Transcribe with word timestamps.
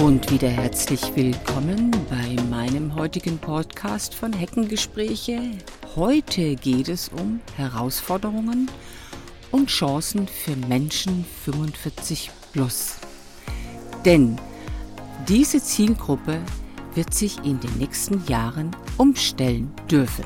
Und 0.00 0.30
wieder 0.30 0.48
herzlich 0.48 1.14
willkommen 1.14 1.90
bei 2.08 2.42
meinem 2.48 2.94
heutigen 2.94 3.36
Podcast 3.36 4.14
von 4.14 4.32
Heckengespräche. 4.32 5.38
Heute 5.94 6.56
geht 6.56 6.88
es 6.88 7.10
um 7.10 7.40
Herausforderungen 7.56 8.70
und 9.50 9.68
Chancen 9.68 10.26
für 10.26 10.56
Menschen 10.56 11.26
45 11.44 12.30
plus. 12.54 12.96
Denn 14.06 14.38
diese 15.28 15.62
Zielgruppe 15.62 16.40
wird 16.94 17.12
sich 17.12 17.36
in 17.44 17.60
den 17.60 17.76
nächsten 17.76 18.24
Jahren 18.26 18.74
umstellen 18.96 19.70
dürfen. 19.90 20.24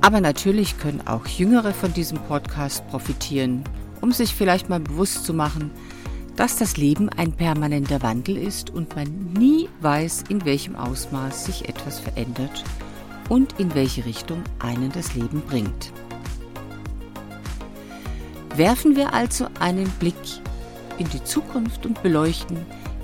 Aber 0.00 0.20
natürlich 0.20 0.76
können 0.78 1.06
auch 1.06 1.24
Jüngere 1.28 1.72
von 1.72 1.92
diesem 1.92 2.18
Podcast 2.18 2.84
profitieren, 2.88 3.62
um 4.00 4.10
sich 4.10 4.34
vielleicht 4.34 4.68
mal 4.68 4.80
bewusst 4.80 5.24
zu 5.24 5.32
machen, 5.32 5.70
dass 6.38 6.54
das 6.54 6.76
Leben 6.76 7.08
ein 7.08 7.32
permanenter 7.32 8.00
Wandel 8.00 8.36
ist 8.36 8.70
und 8.70 8.94
man 8.94 9.32
nie 9.32 9.68
weiß, 9.80 10.22
in 10.28 10.44
welchem 10.44 10.76
Ausmaß 10.76 11.46
sich 11.46 11.68
etwas 11.68 11.98
verändert 11.98 12.62
und 13.28 13.58
in 13.58 13.74
welche 13.74 14.04
Richtung 14.04 14.44
einen 14.60 14.92
das 14.92 15.16
Leben 15.16 15.40
bringt. 15.40 15.92
Werfen 18.54 18.94
wir 18.94 19.14
also 19.14 19.48
einen 19.58 19.90
Blick 19.98 20.14
in 20.98 21.08
die 21.08 21.24
Zukunft 21.24 21.84
und 21.84 22.04
beleuchten, 22.04 22.58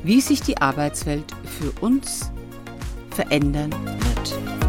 wie 0.05 0.21
sich 0.21 0.41
die 0.41 0.59
Arbeitswelt 0.59 1.27
für 1.43 1.73
uns 1.85 2.31
verändern 3.11 3.73
wird. 3.73 4.64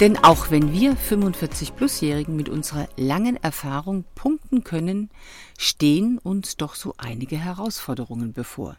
Denn 0.00 0.18
auch 0.18 0.50
wenn 0.50 0.72
wir 0.72 0.96
45-Plus-Jährigen 0.96 2.34
mit 2.34 2.48
unserer 2.48 2.88
langen 2.96 3.36
Erfahrung 3.36 4.04
punkten 4.16 4.64
können, 4.64 5.08
stehen 5.56 6.18
uns 6.18 6.56
doch 6.56 6.74
so 6.74 6.94
einige 6.98 7.36
Herausforderungen 7.36 8.32
bevor. 8.32 8.76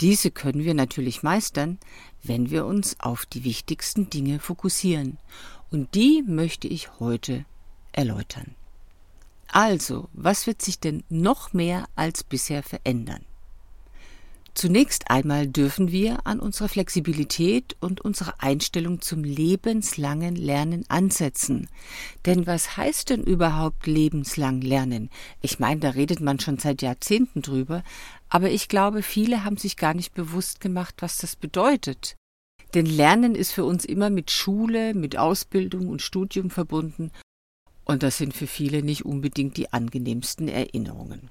Diese 0.00 0.32
können 0.32 0.64
wir 0.64 0.74
natürlich 0.74 1.22
meistern, 1.22 1.78
wenn 2.24 2.50
wir 2.50 2.66
uns 2.66 2.98
auf 2.98 3.26
die 3.26 3.44
wichtigsten 3.44 4.10
Dinge 4.10 4.40
fokussieren. 4.40 5.18
Und 5.70 5.94
die 5.94 6.24
möchte 6.26 6.66
ich 6.66 6.98
heute 6.98 7.44
erläutern. 7.92 8.56
Also, 9.52 10.08
was 10.12 10.48
wird 10.48 10.62
sich 10.62 10.80
denn 10.80 11.04
noch 11.08 11.52
mehr 11.52 11.86
als 11.94 12.24
bisher 12.24 12.64
verändern? 12.64 13.24
Zunächst 14.58 15.08
einmal 15.08 15.46
dürfen 15.46 15.92
wir 15.92 16.26
an 16.26 16.40
unserer 16.40 16.68
Flexibilität 16.68 17.76
und 17.78 18.00
unserer 18.00 18.42
Einstellung 18.42 19.00
zum 19.00 19.22
lebenslangen 19.22 20.34
Lernen 20.34 20.84
ansetzen. 20.88 21.68
Denn 22.26 22.44
was 22.48 22.76
heißt 22.76 23.10
denn 23.10 23.22
überhaupt 23.22 23.86
lebenslang 23.86 24.60
lernen? 24.60 25.10
Ich 25.42 25.60
meine, 25.60 25.78
da 25.78 25.90
redet 25.90 26.18
man 26.18 26.40
schon 26.40 26.58
seit 26.58 26.82
Jahrzehnten 26.82 27.40
drüber, 27.40 27.84
aber 28.28 28.50
ich 28.50 28.66
glaube, 28.66 29.04
viele 29.04 29.44
haben 29.44 29.58
sich 29.58 29.76
gar 29.76 29.94
nicht 29.94 30.12
bewusst 30.12 30.60
gemacht, 30.60 30.96
was 30.98 31.18
das 31.18 31.36
bedeutet. 31.36 32.16
Denn 32.74 32.86
Lernen 32.86 33.36
ist 33.36 33.52
für 33.52 33.64
uns 33.64 33.84
immer 33.84 34.10
mit 34.10 34.32
Schule, 34.32 34.92
mit 34.92 35.16
Ausbildung 35.16 35.86
und 35.86 36.02
Studium 36.02 36.50
verbunden, 36.50 37.12
und 37.84 38.02
das 38.02 38.18
sind 38.18 38.34
für 38.34 38.48
viele 38.48 38.82
nicht 38.82 39.04
unbedingt 39.04 39.56
die 39.56 39.72
angenehmsten 39.72 40.48
Erinnerungen. 40.48 41.30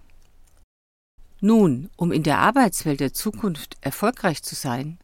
Nun, 1.40 1.90
um 1.98 2.12
in 2.12 2.24
der 2.24 2.40
Arbeitswelt 2.40 3.00
der 3.00 3.14
Zukunft 3.14 3.78
erfolgreich 3.82 4.42
zu 4.42 4.56
sein, 4.56 4.98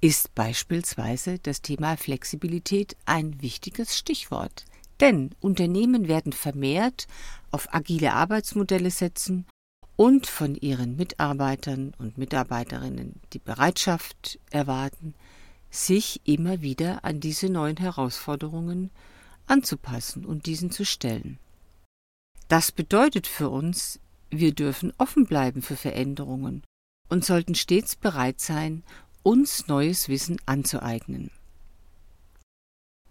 ist 0.00 0.34
beispielsweise 0.34 1.38
das 1.38 1.62
Thema 1.62 1.96
Flexibilität 1.96 2.96
ein 3.04 3.40
wichtiges 3.42 3.96
Stichwort. 3.96 4.64
Denn 5.00 5.34
Unternehmen 5.40 6.08
werden 6.08 6.32
vermehrt 6.32 7.06
auf 7.50 7.72
agile 7.74 8.12
Arbeitsmodelle 8.12 8.90
setzen 8.90 9.46
und 9.96 10.26
von 10.26 10.54
ihren 10.54 10.96
Mitarbeitern 10.96 11.92
und 11.98 12.18
Mitarbeiterinnen 12.18 13.20
die 13.32 13.38
Bereitschaft 13.38 14.38
erwarten, 14.50 15.14
sich 15.70 16.20
immer 16.24 16.62
wieder 16.62 17.04
an 17.04 17.20
diese 17.20 17.48
neuen 17.48 17.76
Herausforderungen 17.76 18.90
anzupassen 19.46 20.24
und 20.24 20.46
diesen 20.46 20.70
zu 20.70 20.84
stellen. 20.84 21.38
Das 22.48 22.72
bedeutet 22.72 23.26
für 23.26 23.50
uns 23.50 24.00
wir 24.38 24.54
dürfen 24.54 24.92
offen 24.98 25.26
bleiben 25.26 25.62
für 25.62 25.76
Veränderungen 25.76 26.62
und 27.08 27.24
sollten 27.24 27.54
stets 27.54 27.96
bereit 27.96 28.40
sein, 28.40 28.82
uns 29.22 29.68
neues 29.68 30.08
Wissen 30.08 30.38
anzueignen. 30.46 31.30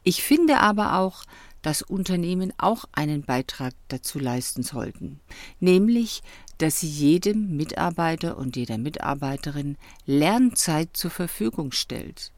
Ich 0.04 0.22
finde 0.22 0.60
aber 0.60 1.00
auch, 1.00 1.24
dass 1.62 1.82
Unternehmen 1.82 2.54
auch 2.58 2.86
einen 2.92 3.24
Beitrag 3.24 3.74
dazu 3.88 4.20
leisten 4.20 4.64
sollten, 4.64 5.22
nämlich, 5.62 6.22
dass 6.58 6.82
sie 6.82 6.90
jedem 6.90 7.56
Mitarbeiter 7.56 8.38
und 8.38 8.58
jeder 8.58 8.78
Mitarbeiterin 8.78 9.78
Lernzeit 10.06 10.90
zur 10.94 11.10
Verfügung 11.10 11.72
stellt. 11.72 12.33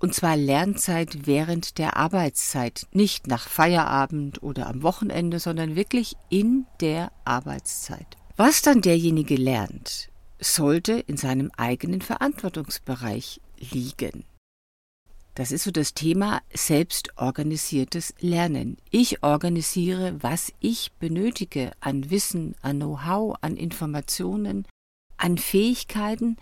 Und 0.00 0.14
zwar 0.14 0.36
Lernzeit 0.36 1.26
während 1.26 1.76
der 1.76 1.98
Arbeitszeit, 1.98 2.86
nicht 2.90 3.26
nach 3.26 3.46
Feierabend 3.46 4.42
oder 4.42 4.66
am 4.66 4.82
Wochenende, 4.82 5.38
sondern 5.38 5.76
wirklich 5.76 6.16
in 6.30 6.66
der 6.80 7.12
Arbeitszeit. 7.26 8.16
Was 8.36 8.62
dann 8.62 8.80
derjenige 8.80 9.36
lernt, 9.36 10.08
sollte 10.40 10.94
in 10.94 11.18
seinem 11.18 11.50
eigenen 11.58 12.00
Verantwortungsbereich 12.00 13.42
liegen. 13.58 14.24
Das 15.34 15.52
ist 15.52 15.64
so 15.64 15.70
das 15.70 15.92
Thema 15.92 16.40
selbstorganisiertes 16.52 18.14
Lernen. 18.20 18.78
Ich 18.90 19.22
organisiere, 19.22 20.16
was 20.22 20.50
ich 20.60 20.92
benötige 20.98 21.72
an 21.80 22.10
Wissen, 22.10 22.56
an 22.62 22.78
Know-how, 22.78 23.36
an 23.42 23.56
Informationen, 23.56 24.66
an 25.18 25.36
Fähigkeiten, 25.36 26.36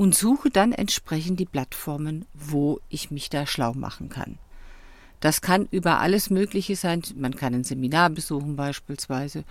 und 0.00 0.14
suche 0.14 0.48
dann 0.48 0.72
entsprechend 0.72 1.40
die 1.40 1.44
Plattformen, 1.44 2.24
wo 2.32 2.80
ich 2.88 3.10
mich 3.10 3.28
da 3.28 3.46
schlau 3.46 3.74
machen 3.74 4.08
kann. 4.08 4.38
Das 5.20 5.42
kann 5.42 5.68
über 5.70 6.00
alles 6.00 6.30
Mögliche 6.30 6.74
sein. 6.74 7.02
Man 7.16 7.36
kann 7.36 7.52
ein 7.52 7.64
Seminar 7.64 8.08
besuchen 8.08 8.56
beispielsweise. 8.56 9.44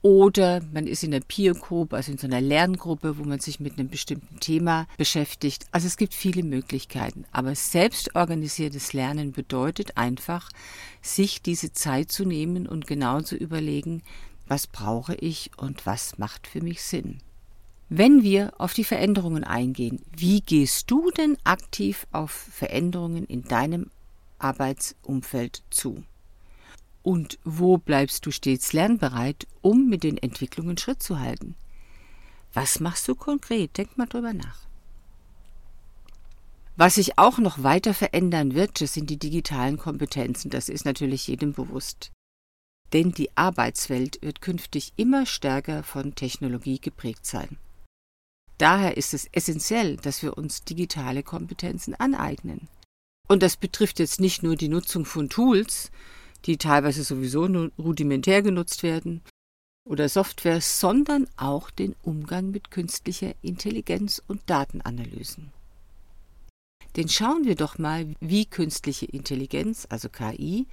Oder 0.00 0.60
man 0.72 0.86
ist 0.86 1.02
in 1.02 1.12
einer 1.12 1.24
Peer 1.24 1.54
Group, 1.54 1.94
also 1.94 2.12
in 2.12 2.18
so 2.18 2.28
einer 2.28 2.40
Lerngruppe, 2.40 3.18
wo 3.18 3.24
man 3.24 3.40
sich 3.40 3.58
mit 3.58 3.76
einem 3.76 3.88
bestimmten 3.88 4.38
Thema 4.38 4.86
beschäftigt. 4.98 5.66
Also 5.72 5.88
es 5.88 5.96
gibt 5.96 6.14
viele 6.14 6.44
Möglichkeiten. 6.44 7.24
Aber 7.32 7.56
selbstorganisiertes 7.56 8.92
Lernen 8.92 9.32
bedeutet 9.32 9.96
einfach, 9.96 10.48
sich 11.02 11.42
diese 11.42 11.72
Zeit 11.72 12.12
zu 12.12 12.24
nehmen 12.24 12.68
und 12.68 12.86
genau 12.86 13.20
zu 13.22 13.34
überlegen, 13.34 14.04
was 14.46 14.68
brauche 14.68 15.16
ich 15.16 15.50
und 15.56 15.86
was 15.86 16.18
macht 16.18 16.46
für 16.46 16.62
mich 16.62 16.82
Sinn. 16.84 17.18
Wenn 17.90 18.22
wir 18.22 18.52
auf 18.58 18.74
die 18.74 18.84
Veränderungen 18.84 19.44
eingehen, 19.44 20.02
wie 20.14 20.42
gehst 20.42 20.90
du 20.90 21.10
denn 21.10 21.38
aktiv 21.44 22.06
auf 22.12 22.30
Veränderungen 22.30 23.24
in 23.24 23.44
deinem 23.44 23.90
Arbeitsumfeld 24.38 25.62
zu? 25.70 26.04
Und 27.02 27.38
wo 27.44 27.78
bleibst 27.78 28.26
du 28.26 28.30
stets 28.30 28.74
lernbereit, 28.74 29.46
um 29.62 29.88
mit 29.88 30.02
den 30.02 30.18
Entwicklungen 30.18 30.76
Schritt 30.76 31.02
zu 31.02 31.18
halten? 31.18 31.54
Was 32.52 32.80
machst 32.80 33.08
du 33.08 33.14
konkret? 33.14 33.78
Denk 33.78 33.96
mal 33.96 34.06
drüber 34.06 34.34
nach. 34.34 34.66
Was 36.76 36.96
sich 36.96 37.18
auch 37.18 37.38
noch 37.38 37.62
weiter 37.62 37.94
verändern 37.94 38.54
wird, 38.54 38.82
das 38.82 38.92
sind 38.92 39.08
die 39.08 39.16
digitalen 39.16 39.78
Kompetenzen. 39.78 40.50
Das 40.50 40.68
ist 40.68 40.84
natürlich 40.84 41.26
jedem 41.26 41.54
bewusst. 41.54 42.12
Denn 42.92 43.12
die 43.12 43.34
Arbeitswelt 43.36 44.20
wird 44.20 44.42
künftig 44.42 44.92
immer 44.96 45.24
stärker 45.24 45.82
von 45.82 46.14
Technologie 46.14 46.78
geprägt 46.78 47.24
sein. 47.24 47.58
Daher 48.58 48.96
ist 48.96 49.14
es 49.14 49.28
essentiell, 49.32 49.96
dass 49.96 50.22
wir 50.22 50.36
uns 50.36 50.64
digitale 50.64 51.22
Kompetenzen 51.22 51.94
aneignen. 51.94 52.68
Und 53.28 53.42
das 53.42 53.56
betrifft 53.56 54.00
jetzt 54.00 54.20
nicht 54.20 54.42
nur 54.42 54.56
die 54.56 54.68
Nutzung 54.68 55.04
von 55.04 55.28
Tools, 55.28 55.90
die 56.44 56.56
teilweise 56.56 57.04
sowieso 57.04 57.46
nur 57.46 57.70
rudimentär 57.78 58.42
genutzt 58.42 58.82
werden, 58.82 59.22
oder 59.84 60.08
Software, 60.08 60.60
sondern 60.60 61.26
auch 61.36 61.70
den 61.70 61.94
Umgang 62.02 62.50
mit 62.50 62.70
künstlicher 62.70 63.32
Intelligenz 63.42 64.22
und 64.26 64.42
Datenanalysen. 64.46 65.50
Denn 66.96 67.08
schauen 67.08 67.44
wir 67.44 67.54
doch 67.54 67.78
mal, 67.78 68.14
wie 68.20 68.44
künstliche 68.44 69.06
Intelligenz, 69.06 69.86
also 69.88 70.08
KI, 70.08 70.66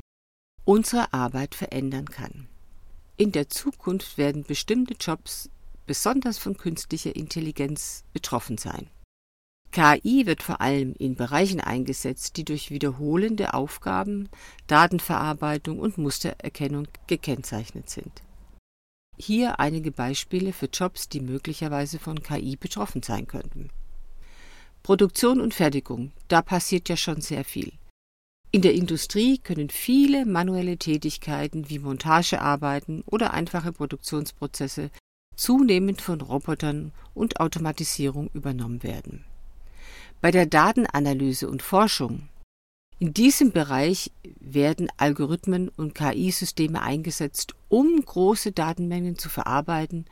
unsere 0.66 1.14
Arbeit 1.14 1.56
verändern 1.56 2.10
kann. 2.10 2.48
In 3.18 3.32
der 3.32 3.48
Zukunft 3.48 4.18
werden 4.18 4.44
bestimmte 4.44 4.96
Jobs 5.00 5.50
besonders 5.86 6.38
von 6.38 6.58
künstlicher 6.58 7.16
Intelligenz 7.16 8.04
betroffen 8.14 8.58
sein. 8.58 8.90
KI 9.72 10.26
wird 10.26 10.42
vor 10.42 10.62
allem 10.62 10.94
in 10.98 11.16
Bereichen 11.16 11.60
eingesetzt, 11.60 12.38
die 12.38 12.46
durch 12.46 12.72
wiederholende 12.72 13.54
Aufgaben, 13.54 14.30
Datenverarbeitung 14.68 15.80
und 15.80 15.98
Mustererkennung 15.98 16.88
gekennzeichnet 17.08 17.90
sind. 17.90 18.22
Hier 19.18 19.60
einige 19.60 19.92
Beispiele 19.92 20.54
für 20.54 20.68
Jobs, 20.68 21.10
die 21.10 21.20
möglicherweise 21.20 22.00
von 22.00 22.22
KI 22.24 22.56
betroffen 22.56 23.04
sein 23.04 23.28
könnten. 23.28 23.70
Produktion 24.84 25.42
und 25.42 25.54
Fertigung, 25.54 26.12
da 26.28 26.42
passiert 26.42 26.90
ja 26.90 26.96
schon 26.96 27.20
sehr 27.20 27.44
viel. 27.44 27.74
In 28.52 28.62
der 28.62 28.74
Industrie 28.74 29.38
können 29.38 29.70
viele 29.70 30.26
manuelle 30.26 30.78
Tätigkeiten 30.78 31.70
wie 31.70 31.80
Montagearbeiten 31.80 33.04
oder 33.06 33.34
einfache 33.34 33.74
Produktionsprozesse 33.74 34.92
zunehmend 35.36 36.02
von 36.02 36.22
Robotern 36.22 36.92
und 37.14 37.40
Automatisierung 37.40 38.30
übernommen 38.34 38.84
werden. 38.84 39.26
Bei 40.22 40.32
der 40.32 40.46
Datenanalyse 40.46 41.50
und 41.50 41.62
Forschung 41.62 42.30
in 42.98 43.14
diesem 43.14 43.52
Bereich 43.52 44.12
werden 44.40 44.88
Algorithmen 44.98 45.70
und 45.70 45.96
KI-Systeme 45.96 46.82
eingesetzt, 46.82 47.54
um 47.68 48.04
große 48.04 48.54
Datenmengen 48.54 49.18
zu 49.18 49.30
verarbeiten, 49.30 50.06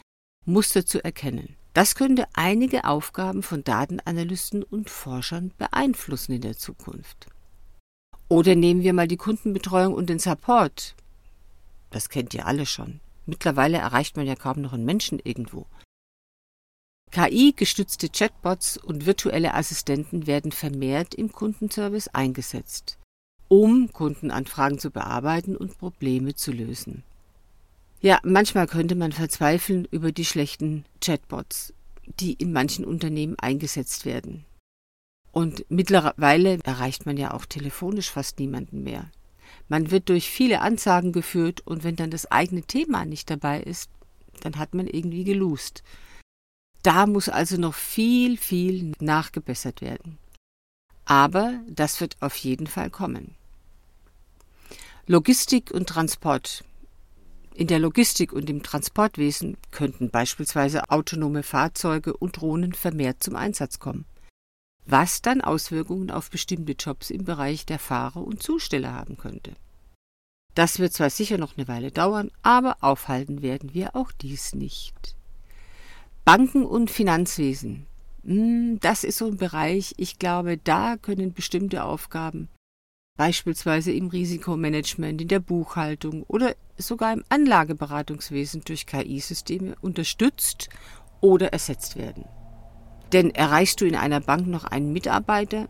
Muster 0.46 0.86
zu 0.86 1.04
erkennen. 1.04 1.56
Das 1.74 1.96
könnte 1.96 2.28
einige 2.34 2.84
Aufgaben 2.84 3.42
von 3.42 3.64
Datenanalysten 3.64 4.64
und 4.64 4.90
Forschern 4.90 5.52
beeinflussen 5.58 6.34
in 6.34 6.42
der 6.42 6.58
Zukunft. 6.58 7.28
Oder 8.28 8.56
nehmen 8.56 8.84
wir 8.84 8.94
mal 8.94 9.08
die 9.08 9.18
Kundenbetreuung 9.18 9.94
und 9.94 10.10
den 10.10 10.20
Support. 10.20 10.96
Das 11.90 12.10
kennt 12.10 12.34
ihr 12.34 12.46
alle 12.46 12.66
schon. 12.66 13.00
Mittlerweile 13.26 13.78
erreicht 13.78 14.18
man 14.18 14.26
ja 14.26 14.36
kaum 14.36 14.62
noch 14.62 14.74
einen 14.74 14.86
Menschen 14.86 15.20
irgendwo. 15.20 15.66
KI-gestützte 17.12 18.10
Chatbots 18.10 18.78
und 18.78 19.06
virtuelle 19.06 19.54
Assistenten 19.54 20.26
werden 20.26 20.52
vermehrt 20.52 21.14
im 21.14 21.32
Kundenservice 21.32 22.08
eingesetzt, 22.08 22.98
um 23.48 23.94
Kundenanfragen 23.94 24.80
zu 24.80 24.90
bearbeiten 24.90 25.56
und 25.56 25.78
Probleme 25.78 26.34
zu 26.34 26.52
lösen. 26.52 27.04
Ja, 28.02 28.20
manchmal 28.24 28.68
könnte 28.68 28.96
man 28.96 29.12
verzweifeln 29.12 29.88
über 29.92 30.12
die 30.12 30.26
schlechten 30.26 30.86
Chatbots, 31.02 31.74
die 32.20 32.34
in 32.34 32.52
manchen 32.52 32.84
Unternehmen 32.84 33.38
eingesetzt 33.38 34.06
werden. 34.06 34.44
Und 35.32 35.66
mittlerweile 35.70 36.60
erreicht 36.64 37.06
man 37.06 37.18
ja 37.18 37.34
auch 37.34 37.46
telefonisch 37.46 38.10
fast 38.10 38.40
niemanden 38.40 38.84
mehr. 38.84 39.10
Man 39.70 39.92
wird 39.92 40.10
durch 40.10 40.30
viele 40.30 40.62
Ansagen 40.62 41.12
geführt 41.12 41.62
und 41.66 41.84
wenn 41.84 41.96
dann 41.96 42.12
das 42.12 42.30
eigene 42.32 42.64
Thema 42.64 43.06
nicht 43.06 43.30
dabei 43.30 43.62
ist, 43.62 43.90
dann 44.42 44.58
hat 44.58 44.74
man 44.74 44.88
irgendwie 44.88 45.24
gelust. 45.24 45.84
Da 46.84 47.08
muss 47.08 47.30
also 47.30 47.58
noch 47.58 47.74
viel, 47.74 48.38
viel 48.38 48.92
nachgebessert 49.00 49.82
werden. 49.82 50.18
Aber 51.06 51.60
das 51.68 52.02
wird 52.02 52.18
auf 52.22 52.36
jeden 52.36 52.68
Fall 52.68 52.90
kommen. 52.90 53.36
Logistik 55.08 55.72
und 55.72 55.88
Transport. 55.88 56.64
In 57.56 57.68
der 57.68 57.80
Logistik 57.80 58.34
und 58.34 58.50
im 58.50 58.64
Transportwesen 58.64 59.58
könnten 59.72 60.10
beispielsweise 60.10 60.90
autonome 60.90 61.44
Fahrzeuge 61.44 62.16
und 62.16 62.38
Drohnen 62.38 62.74
vermehrt 62.74 63.22
zum 63.22 63.36
Einsatz 63.36 63.80
kommen 63.80 64.06
was 64.86 65.22
dann 65.22 65.42
Auswirkungen 65.42 66.12
auf 66.12 66.30
bestimmte 66.30 66.74
Jobs 66.74 67.10
im 67.10 67.24
Bereich 67.24 67.66
der 67.66 67.80
Fahrer 67.80 68.26
und 68.26 68.44
Zusteller 68.44 68.94
haben 68.94 69.18
könnte. 69.18 69.54
Das 70.56 70.80
wird 70.80 70.94
zwar 70.94 71.10
sicher 71.10 71.38
noch 71.38 71.58
eine 71.58 71.68
Weile 71.68 71.92
dauern, 71.92 72.30
aber 72.44 72.78
aufhalten 72.82 73.42
werden 73.42 73.74
wir 73.74 73.96
auch 73.96 74.12
dies 74.12 74.54
nicht. 74.54 75.16
Banken 76.26 76.66
und 76.66 76.92
Finanzwesen. 76.92 77.88
Hm, 78.24 78.80
das 78.80 79.04
ist 79.04 79.18
so 79.18 79.28
ein 79.28 79.38
Bereich, 79.38 79.94
ich 79.98 80.20
glaube, 80.20 80.58
da 80.58 80.96
können 80.98 81.34
bestimmte 81.34 81.84
Aufgaben, 81.84 82.50
beispielsweise 83.18 83.92
im 83.92 84.08
Risikomanagement, 84.08 85.22
in 85.22 85.28
der 85.28 85.40
Buchhaltung 85.40 86.24
oder 86.24 86.56
sogar 86.78 87.14
im 87.14 87.24
Anlageberatungswesen 87.30 88.62
durch 88.64 88.86
KI-Systeme 88.86 89.76
unterstützt 89.82 90.70
oder 91.20 91.52
ersetzt 91.52 91.98
werden. 91.98 92.26
Denn 93.14 93.30
erreichst 93.30 93.80
du 93.80 93.86
in 93.86 93.96
einer 93.96 94.20
Bank 94.20 94.48
noch 94.48 94.64
einen 94.64 94.92
Mitarbeiter? 94.92 95.70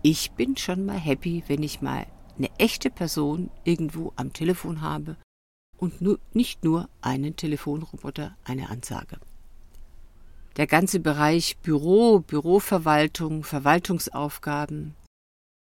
Ich 0.00 0.32
bin 0.32 0.56
schon 0.56 0.86
mal 0.86 0.98
happy, 0.98 1.44
wenn 1.46 1.62
ich 1.62 1.82
mal 1.82 2.06
eine 2.38 2.48
echte 2.58 2.88
Person 2.88 3.50
irgendwo 3.64 4.14
am 4.16 4.32
Telefon 4.32 4.80
habe 4.80 5.16
und 5.76 6.00
nur, 6.00 6.18
nicht 6.32 6.64
nur 6.64 6.88
einen 7.02 7.36
Telefonroboter, 7.36 8.34
eine 8.44 8.70
Ansage. 8.70 9.18
Der 10.56 10.66
ganze 10.66 11.00
Bereich 11.00 11.58
Büro, 11.58 12.20
Büroverwaltung, 12.20 13.44
Verwaltungsaufgaben. 13.44 14.94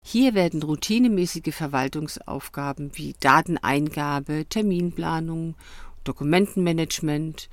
Hier 0.05 0.33
werden 0.33 0.61
routinemäßige 0.63 1.53
Verwaltungsaufgaben 1.55 2.91
wie 2.93 3.15
Dateneingabe, 3.19 4.45
Terminplanung, 4.47 5.55
Dokumentenmanagement 6.03 7.49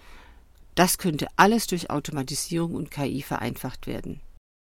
das 0.74 0.98
könnte 0.98 1.28
alles 1.36 1.66
durch 1.66 1.90
Automatisierung 1.90 2.74
und 2.74 2.90
KI 2.90 3.22
vereinfacht 3.22 3.86
werden. 3.86 4.20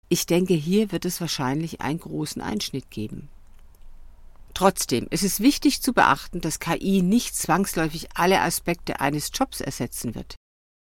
Ich 0.08 0.26
denke, 0.26 0.54
hier 0.54 0.92
wird 0.92 1.04
es 1.04 1.20
wahrscheinlich 1.20 1.80
einen 1.80 2.00
großen 2.00 2.42
Einschnitt 2.42 2.90
geben. 2.90 3.28
Trotzdem, 4.52 5.08
es 5.10 5.22
ist 5.22 5.40
wichtig 5.40 5.82
zu 5.82 5.92
beachten, 5.92 6.40
dass 6.40 6.60
KI 6.60 7.02
nicht 7.02 7.34
zwangsläufig 7.34 8.08
alle 8.14 8.40
Aspekte 8.40 9.00
eines 9.00 9.30
Jobs 9.34 9.60
ersetzen 9.60 10.14
wird. 10.14 10.36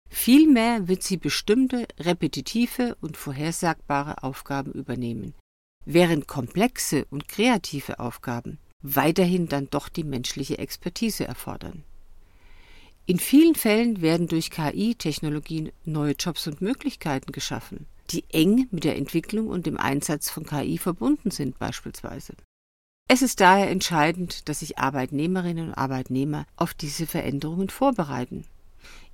Vielmehr 0.08 0.86
wird 0.86 1.02
sie 1.02 1.16
bestimmte 1.16 1.88
repetitive 1.98 2.96
und 3.00 3.16
vorhersagbare 3.16 4.22
Aufgaben 4.22 4.72
übernehmen, 4.72 5.34
während 5.84 6.28
komplexe 6.28 7.06
und 7.10 7.26
kreative 7.26 7.98
Aufgaben 7.98 8.58
weiterhin 8.82 9.48
dann 9.48 9.68
doch 9.68 9.88
die 9.88 10.04
menschliche 10.04 10.58
Expertise 10.58 11.26
erfordern. 11.26 11.82
In 13.08 13.20
vielen 13.20 13.54
Fällen 13.54 14.00
werden 14.00 14.26
durch 14.26 14.50
KI-Technologien 14.50 15.70
neue 15.84 16.14
Jobs 16.18 16.48
und 16.48 16.60
Möglichkeiten 16.60 17.30
geschaffen, 17.30 17.86
die 18.10 18.24
eng 18.32 18.66
mit 18.72 18.82
der 18.82 18.96
Entwicklung 18.96 19.46
und 19.46 19.64
dem 19.66 19.76
Einsatz 19.78 20.28
von 20.28 20.44
KI 20.44 20.76
verbunden 20.76 21.30
sind 21.30 21.56
beispielsweise. 21.60 22.34
Es 23.08 23.22
ist 23.22 23.40
daher 23.40 23.70
entscheidend, 23.70 24.48
dass 24.48 24.58
sich 24.58 24.78
Arbeitnehmerinnen 24.78 25.68
und 25.68 25.74
Arbeitnehmer 25.74 26.46
auf 26.56 26.74
diese 26.74 27.06
Veränderungen 27.06 27.68
vorbereiten, 27.68 28.44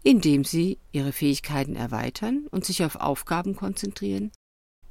indem 0.03 0.45
sie 0.45 0.79
ihre 0.93 1.13
Fähigkeiten 1.13 1.77
erweitern 1.77 2.47
und 2.51 2.65
sich 2.65 2.85
auf 2.85 2.97
Aufgaben 2.97 3.55
konzentrieren, 3.55 4.33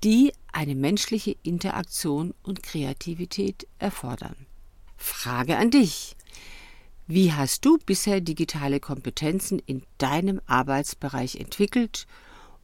die 0.03 0.31
eine 0.51 0.75
menschliche 0.75 1.35
Interaktion 1.41 2.35
und 2.43 2.61
Kreativität 2.61 3.67
erfordern. 3.79 4.35
Frage 4.97 5.57
an 5.57 5.71
dich. 5.71 6.15
Wie 7.13 7.33
hast 7.33 7.65
du 7.65 7.77
bisher 7.77 8.21
digitale 8.21 8.79
Kompetenzen 8.79 9.59
in 9.59 9.83
deinem 9.97 10.39
Arbeitsbereich 10.45 11.35
entwickelt 11.35 12.07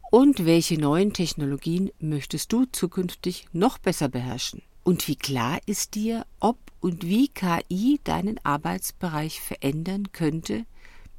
und 0.09 0.45
welche 0.45 0.79
neuen 0.79 1.11
Technologien 1.11 1.91
möchtest 1.99 2.53
du 2.53 2.63
zukünftig 2.63 3.47
noch 3.51 3.77
besser 3.77 4.07
beherrschen? 4.07 4.61
Und 4.85 5.09
wie 5.09 5.17
klar 5.17 5.59
ist 5.65 5.95
dir, 5.95 6.25
ob 6.39 6.57
und 6.79 7.03
wie 7.03 7.27
KI 7.27 7.99
deinen 8.05 8.39
Arbeitsbereich 8.45 9.41
verändern 9.41 10.13
könnte 10.13 10.65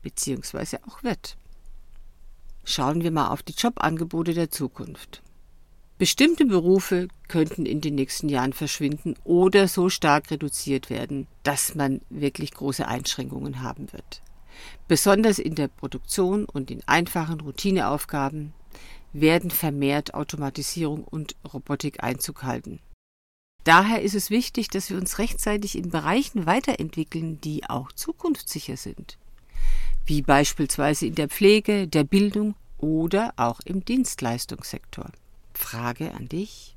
bzw. 0.01 0.79
auch 0.87 1.03
wird? 1.03 1.37
Schauen 2.65 3.03
wir 3.03 3.11
mal 3.11 3.29
auf 3.29 3.43
die 3.43 3.53
Jobangebote 3.53 4.33
der 4.33 4.51
Zukunft. 4.51 5.21
Bestimmte 5.99 6.47
Berufe 6.47 7.09
könnten 7.27 7.67
in 7.67 7.81
den 7.81 7.97
nächsten 7.97 8.29
Jahren 8.29 8.53
verschwinden 8.53 9.17
oder 9.25 9.67
so 9.67 9.89
stark 9.89 10.31
reduziert 10.31 10.91
werden, 10.91 11.27
dass 11.43 11.75
man 11.75 12.01
wirklich 12.09 12.53
große 12.53 12.87
Einschränkungen 12.87 13.63
haben 13.63 13.93
wird. 13.93 14.23
Besonders 14.87 15.41
in 15.41 15.57
der 15.57 15.67
Produktion 15.67 16.45
und 16.45 16.71
in 16.71 16.87
einfachen 16.87 17.41
Routineaufgaben 17.41 18.53
werden 19.13 19.51
vermehrt 19.51 20.15
Automatisierung 20.15 21.03
und 21.03 21.35
Robotik 21.53 22.05
Einzug 22.05 22.45
halten. 22.45 22.79
Daher 23.65 24.01
ist 24.01 24.15
es 24.15 24.31
wichtig, 24.31 24.69
dass 24.69 24.91
wir 24.91 24.99
uns 24.99 25.19
rechtzeitig 25.19 25.77
in 25.77 25.91
Bereichen 25.91 26.47
weiterentwickeln, 26.47 27.41
die 27.41 27.69
auch 27.69 27.91
zukunftssicher 27.91 28.77
sind, 28.77 29.19
wie 30.07 30.23
beispielsweise 30.23 31.07
in 31.07 31.17
der 31.17 31.29
Pflege, 31.29 31.89
der 31.89 32.05
Bildung 32.05 32.55
oder 32.79 33.33
auch 33.37 33.59
im 33.65 33.85
Dienstleistungssektor. 33.85 35.11
Frage 35.59 36.15
an 36.15 36.29
dich. 36.29 36.77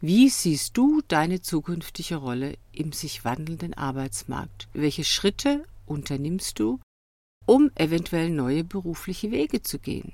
Wie 0.00 0.28
siehst 0.28 0.76
du 0.76 1.00
deine 1.08 1.40
zukünftige 1.40 2.16
Rolle 2.16 2.56
im 2.70 2.92
sich 2.92 3.24
wandelnden 3.24 3.74
Arbeitsmarkt? 3.74 4.68
Welche 4.72 5.02
Schritte 5.02 5.64
unternimmst 5.86 6.60
du, 6.60 6.78
um 7.46 7.70
eventuell 7.74 8.30
neue 8.30 8.62
berufliche 8.62 9.32
Wege 9.32 9.62
zu 9.62 9.80
gehen? 9.80 10.12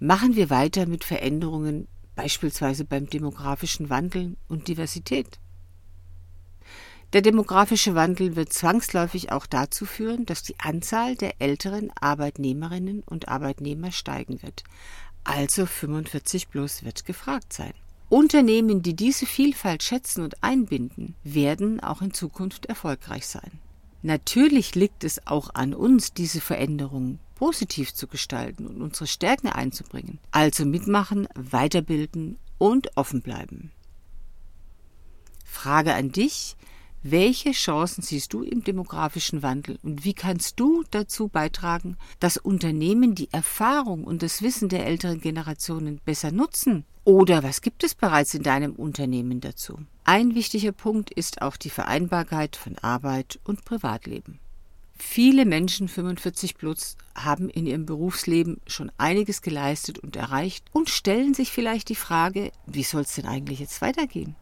Machen 0.00 0.34
wir 0.34 0.50
weiter 0.50 0.86
mit 0.86 1.04
Veränderungen, 1.04 1.86
beispielsweise 2.16 2.84
beim 2.84 3.08
demografischen 3.08 3.90
Wandel 3.90 4.36
und 4.48 4.66
Diversität? 4.66 5.38
Der 7.12 7.22
demografische 7.22 7.96
Wandel 7.96 8.36
wird 8.36 8.52
zwangsläufig 8.52 9.32
auch 9.32 9.46
dazu 9.46 9.84
führen, 9.84 10.26
dass 10.26 10.42
die 10.42 10.58
Anzahl 10.58 11.16
der 11.16 11.40
älteren 11.40 11.90
Arbeitnehmerinnen 12.00 13.02
und 13.02 13.28
Arbeitnehmer 13.28 13.90
steigen 13.90 14.42
wird. 14.42 14.62
Also 15.24 15.66
45 15.66 16.50
plus 16.50 16.84
wird 16.84 17.04
gefragt 17.04 17.52
sein. 17.52 17.72
Unternehmen, 18.08 18.82
die 18.82 18.94
diese 18.96 19.24
Vielfalt 19.24 19.82
schätzen 19.82 20.22
und 20.24 20.42
einbinden, 20.42 21.14
werden 21.22 21.80
auch 21.80 22.02
in 22.02 22.12
Zukunft 22.12 22.66
erfolgreich 22.66 23.26
sein. 23.26 23.52
Natürlich 24.02 24.74
liegt 24.74 25.04
es 25.04 25.26
auch 25.26 25.54
an 25.54 25.74
uns, 25.74 26.12
diese 26.12 26.40
Veränderungen 26.40 27.20
positiv 27.36 27.94
zu 27.94 28.06
gestalten 28.06 28.66
und 28.66 28.82
unsere 28.82 29.06
Stärken 29.06 29.48
einzubringen. 29.48 30.18
Also 30.30 30.64
mitmachen, 30.64 31.28
weiterbilden 31.34 32.38
und 32.58 32.96
offen 32.96 33.22
bleiben. 33.22 33.70
Frage 35.44 35.94
an 35.94 36.12
dich, 36.12 36.56
welche 37.02 37.52
Chancen 37.52 38.02
siehst 38.02 38.34
du 38.34 38.42
im 38.42 38.62
demografischen 38.62 39.42
Wandel 39.42 39.78
und 39.82 40.04
wie 40.04 40.12
kannst 40.12 40.60
du 40.60 40.84
dazu 40.90 41.28
beitragen, 41.28 41.96
dass 42.18 42.36
Unternehmen 42.36 43.14
die 43.14 43.32
Erfahrung 43.32 44.04
und 44.04 44.22
das 44.22 44.42
Wissen 44.42 44.68
der 44.68 44.86
älteren 44.86 45.20
Generationen 45.20 46.00
besser 46.04 46.30
nutzen? 46.30 46.84
Oder 47.04 47.42
was 47.42 47.62
gibt 47.62 47.84
es 47.84 47.94
bereits 47.94 48.34
in 48.34 48.42
deinem 48.42 48.72
Unternehmen 48.72 49.40
dazu? 49.40 49.78
Ein 50.04 50.34
wichtiger 50.34 50.72
Punkt 50.72 51.10
ist 51.10 51.40
auch 51.40 51.56
die 51.56 51.70
Vereinbarkeit 51.70 52.56
von 52.56 52.76
Arbeit 52.78 53.40
und 53.44 53.64
Privatleben. 53.64 54.38
Viele 54.92 55.46
Menschen 55.46 55.88
45 55.88 56.58
plus 56.58 56.98
haben 57.14 57.48
in 57.48 57.64
ihrem 57.64 57.86
Berufsleben 57.86 58.60
schon 58.66 58.92
einiges 58.98 59.40
geleistet 59.40 59.98
und 59.98 60.16
erreicht 60.16 60.66
und 60.72 60.90
stellen 60.90 61.32
sich 61.32 61.50
vielleicht 61.50 61.88
die 61.88 61.94
Frage, 61.94 62.52
wie 62.66 62.82
soll 62.82 63.02
es 63.02 63.14
denn 63.14 63.24
eigentlich 63.24 63.60
jetzt 63.60 63.80
weitergehen? 63.80 64.36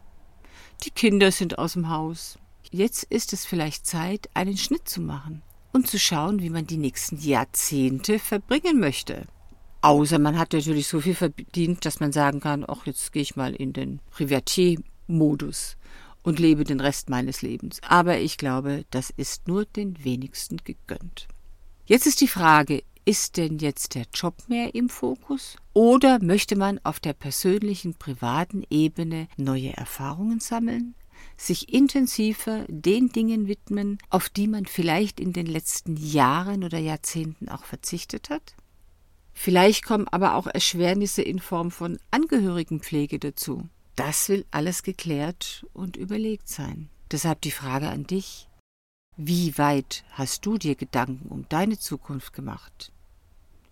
Die 0.83 0.91
Kinder 0.91 1.31
sind 1.31 1.57
aus 1.57 1.73
dem 1.73 1.87
Haus, 1.89 2.37
Jetzt 2.71 3.03
ist 3.03 3.33
es 3.33 3.45
vielleicht 3.45 3.85
Zeit, 3.85 4.29
einen 4.33 4.57
Schnitt 4.57 4.87
zu 4.87 5.01
machen 5.01 5.41
und 5.73 5.87
zu 5.87 5.99
schauen, 5.99 6.41
wie 6.41 6.49
man 6.49 6.67
die 6.67 6.77
nächsten 6.77 7.17
Jahrzehnte 7.17 8.19
verbringen 8.19 8.79
möchte. 8.79 9.25
Außer 9.81 10.19
man 10.19 10.37
hat 10.37 10.53
natürlich 10.53 10.87
so 10.87 10.99
viel 10.99 11.15
verdient, 11.15 11.85
dass 11.85 11.99
man 11.99 12.11
sagen 12.11 12.41
kann, 12.41 12.65
ach, 12.67 12.85
jetzt 12.85 13.13
gehe 13.13 13.21
ich 13.21 13.35
mal 13.35 13.55
in 13.55 13.71
den 13.71 13.99
Privatier-Modus 14.11 15.77
und 16.21 16.39
lebe 16.39 16.65
den 16.65 16.81
Rest 16.81 17.09
meines 17.09 17.41
Lebens. 17.41 17.79
Aber 17.87 18.19
ich 18.19 18.37
glaube, 18.37 18.85
das 18.91 19.09
ist 19.09 19.47
nur 19.47 19.65
den 19.65 20.03
wenigsten 20.03 20.57
gegönnt. 20.57 21.27
Jetzt 21.85 22.07
ist 22.07 22.21
die 22.21 22.27
Frage, 22.27 22.83
ist 23.05 23.37
denn 23.37 23.57
jetzt 23.57 23.95
der 23.95 24.05
Job 24.13 24.35
mehr 24.47 24.75
im 24.75 24.89
Fokus? 24.89 25.55
Oder 25.73 26.21
möchte 26.21 26.55
man 26.55 26.79
auf 26.83 26.99
der 26.99 27.13
persönlichen, 27.13 27.95
privaten 27.95 28.63
Ebene 28.69 29.27
neue 29.37 29.75
Erfahrungen 29.75 30.39
sammeln? 30.39 30.93
Sich 31.37 31.73
intensiver 31.73 32.65
den 32.67 33.09
Dingen 33.09 33.47
widmen, 33.47 33.97
auf 34.09 34.29
die 34.29 34.47
man 34.47 34.65
vielleicht 34.65 35.19
in 35.19 35.33
den 35.33 35.45
letzten 35.45 35.95
Jahren 35.95 36.63
oder 36.63 36.77
Jahrzehnten 36.77 37.49
auch 37.49 37.63
verzichtet 37.63 38.29
hat? 38.29 38.55
Vielleicht 39.33 39.85
kommen 39.85 40.07
aber 40.07 40.35
auch 40.35 40.47
Erschwernisse 40.47 41.21
in 41.21 41.39
Form 41.39 41.71
von 41.71 41.97
Angehörigenpflege 42.11 43.19
dazu. 43.19 43.69
Das 43.95 44.29
will 44.29 44.45
alles 44.51 44.83
geklärt 44.83 45.65
und 45.73 45.97
überlegt 45.97 46.49
sein. 46.49 46.89
Deshalb 47.11 47.41
die 47.41 47.51
Frage 47.51 47.89
an 47.89 48.05
dich. 48.05 48.47
Wie 49.15 49.57
weit 49.57 50.03
hast 50.11 50.45
du 50.45 50.57
dir 50.57 50.75
Gedanken 50.75 51.29
um 51.29 51.45
deine 51.49 51.79
Zukunft 51.79 52.33
gemacht? 52.33 52.91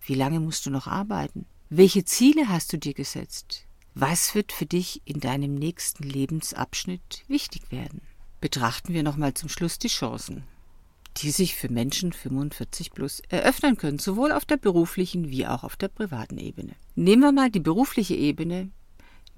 Wie 0.00 0.14
lange 0.14 0.40
musst 0.40 0.66
du 0.66 0.70
noch 0.70 0.86
arbeiten? 0.86 1.46
Welche 1.70 2.04
Ziele 2.04 2.48
hast 2.48 2.72
du 2.72 2.78
dir 2.78 2.94
gesetzt? 2.94 3.67
Was 4.00 4.36
wird 4.36 4.52
für 4.52 4.64
dich 4.64 5.02
in 5.06 5.18
deinem 5.18 5.56
nächsten 5.56 6.04
Lebensabschnitt 6.04 7.24
wichtig 7.26 7.72
werden? 7.72 8.00
Betrachten 8.40 8.94
wir 8.94 9.02
nochmal 9.02 9.34
zum 9.34 9.48
Schluss 9.48 9.76
die 9.80 9.88
Chancen, 9.88 10.44
die 11.16 11.32
sich 11.32 11.56
für 11.56 11.68
Menschen 11.68 12.12
45 12.12 12.92
plus 12.92 13.20
eröffnen 13.28 13.76
können, 13.76 13.98
sowohl 13.98 14.30
auf 14.30 14.44
der 14.44 14.56
beruflichen 14.56 15.30
wie 15.30 15.48
auch 15.48 15.64
auf 15.64 15.74
der 15.74 15.88
privaten 15.88 16.38
Ebene. 16.38 16.76
Nehmen 16.94 17.22
wir 17.22 17.32
mal 17.32 17.50
die 17.50 17.58
berufliche 17.58 18.14
Ebene, 18.14 18.70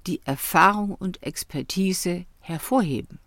die 0.05 0.21
Erfahrung 0.25 0.93
und 0.93 1.23
Expertise 1.23 2.27
hervorheben. 2.39 3.17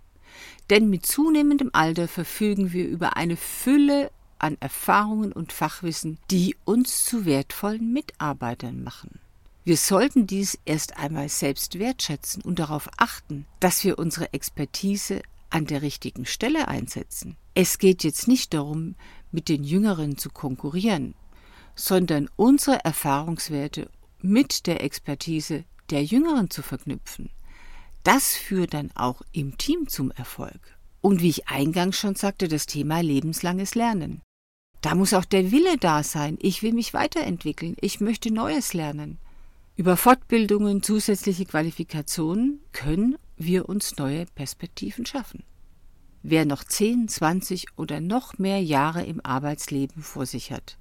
Denn 0.70 0.88
mit 0.88 1.04
zunehmendem 1.04 1.70
Alter 1.72 2.06
verfügen 2.06 2.72
wir 2.72 2.86
über 2.86 3.16
eine 3.16 3.36
Fülle 3.36 4.12
an 4.38 4.56
Erfahrungen 4.60 5.32
und 5.32 5.52
Fachwissen, 5.52 6.18
die 6.30 6.54
uns 6.64 7.04
zu 7.04 7.24
wertvollen 7.24 7.92
Mitarbeitern 7.92 8.84
machen. 8.84 9.18
Wir 9.66 9.78
sollten 9.78 10.26
dies 10.26 10.58
erst 10.66 10.98
einmal 10.98 11.30
selbst 11.30 11.78
wertschätzen 11.78 12.42
und 12.42 12.58
darauf 12.58 12.90
achten, 12.98 13.46
dass 13.60 13.82
wir 13.82 13.98
unsere 13.98 14.34
Expertise 14.34 15.22
an 15.48 15.64
der 15.64 15.80
richtigen 15.80 16.26
Stelle 16.26 16.68
einsetzen. 16.68 17.36
Es 17.54 17.78
geht 17.78 18.04
jetzt 18.04 18.28
nicht 18.28 18.52
darum, 18.52 18.94
mit 19.32 19.48
den 19.48 19.64
Jüngeren 19.64 20.18
zu 20.18 20.28
konkurrieren, 20.28 21.14
sondern 21.74 22.28
unsere 22.36 22.84
Erfahrungswerte 22.84 23.88
mit 24.20 24.66
der 24.66 24.84
Expertise 24.84 25.64
der 25.88 26.04
Jüngeren 26.04 26.50
zu 26.50 26.60
verknüpfen. 26.60 27.30
Das 28.02 28.36
führt 28.36 28.74
dann 28.74 28.90
auch 28.94 29.22
im 29.32 29.56
Team 29.56 29.88
zum 29.88 30.10
Erfolg. 30.10 30.76
Und 31.00 31.22
wie 31.22 31.30
ich 31.30 31.48
eingangs 31.48 31.96
schon 31.96 32.16
sagte, 32.16 32.48
das 32.48 32.66
Thema 32.66 33.00
lebenslanges 33.00 33.74
Lernen. 33.74 34.20
Da 34.82 34.94
muss 34.94 35.14
auch 35.14 35.24
der 35.24 35.52
Wille 35.52 35.78
da 35.78 36.02
sein. 36.02 36.36
Ich 36.40 36.62
will 36.62 36.74
mich 36.74 36.92
weiterentwickeln. 36.92 37.76
Ich 37.80 38.00
möchte 38.00 38.30
Neues 38.30 38.74
lernen. 38.74 39.18
Über 39.76 39.96
Fortbildungen, 39.96 40.84
zusätzliche 40.84 41.46
Qualifikationen 41.46 42.60
können 42.70 43.16
wir 43.36 43.68
uns 43.68 43.96
neue 43.96 44.24
Perspektiven 44.26 45.04
schaffen. 45.04 45.42
Wer 46.22 46.44
noch 46.44 46.62
10, 46.62 47.08
20 47.08 47.66
oder 47.76 48.00
noch 48.00 48.38
mehr 48.38 48.62
Jahre 48.62 49.04
im 49.04 49.20
Arbeitsleben 49.24 50.00
vor 50.00 50.26
sich 50.26 50.52
hat, 50.52 50.78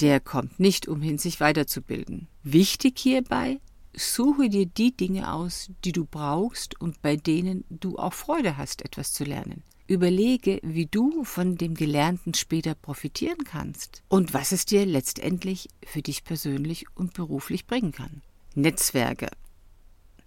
der 0.00 0.18
kommt 0.18 0.58
nicht 0.58 0.88
umhin, 0.88 1.18
sich 1.18 1.40
weiterzubilden. 1.40 2.26
Wichtig 2.42 2.98
hierbei, 2.98 3.60
suche 3.94 4.48
dir 4.48 4.64
die 4.64 4.96
Dinge 4.96 5.30
aus, 5.30 5.70
die 5.84 5.92
du 5.92 6.06
brauchst 6.06 6.80
und 6.80 7.02
bei 7.02 7.16
denen 7.16 7.64
du 7.68 7.98
auch 7.98 8.14
Freude 8.14 8.56
hast, 8.56 8.82
etwas 8.82 9.12
zu 9.12 9.24
lernen. 9.24 9.62
Überlege, 9.86 10.60
wie 10.62 10.86
du 10.86 11.24
von 11.24 11.56
dem 11.56 11.74
Gelernten 11.74 12.32
später 12.32 12.74
profitieren 12.74 13.44
kannst 13.44 14.02
und 14.08 14.32
was 14.32 14.52
es 14.52 14.64
dir 14.64 14.86
letztendlich 14.86 15.68
für 15.84 16.00
dich 16.00 16.24
persönlich 16.24 16.86
und 16.94 17.12
beruflich 17.12 17.66
bringen 17.66 17.92
kann. 17.92 18.22
Netzwerke. 18.54 19.28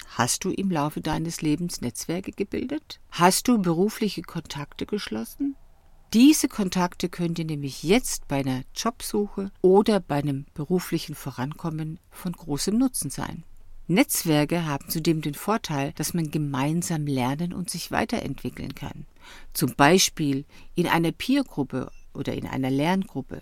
Hast 0.10 0.44
du 0.46 0.52
im 0.52 0.70
Laufe 0.70 1.02
deines 1.02 1.42
Lebens 1.42 1.82
Netzwerke 1.82 2.32
gebildet? 2.32 3.00
Hast 3.10 3.48
du 3.48 3.60
berufliche 3.60 4.22
Kontakte 4.22 4.86
geschlossen? 4.86 5.56
Diese 6.14 6.48
Kontakte 6.48 7.10
können 7.10 7.34
dir 7.34 7.46
nämlich 7.46 7.84
jetzt 7.84 8.28
bei 8.28 8.38
einer 8.38 8.62
Jobsuche 8.76 9.52
oder 9.62 10.00
bei 10.00 10.18
einem 10.18 10.46
beruflichen 10.54 11.16
Vorankommen 11.16 12.00
von 12.12 12.32
großem 12.32 12.78
Nutzen 12.78 13.10
sein. 13.10 13.44
Netzwerke 13.88 14.66
haben 14.66 14.90
zudem 14.90 15.22
den 15.22 15.34
Vorteil, 15.34 15.94
dass 15.94 16.14
man 16.14 16.30
gemeinsam 16.30 17.08
lernen 17.08 17.54
und 17.54 17.70
sich 17.70 17.92
weiterentwickeln 17.92 18.76
kann. 18.76 19.06
Zum 19.54 19.76
Beispiel 19.76 20.46
in 20.76 20.88
einer 20.88 21.12
Peergruppe 21.12 21.90
oder 22.14 22.34
in 22.34 22.48
einer 22.48 22.70
Lerngruppe, 22.70 23.42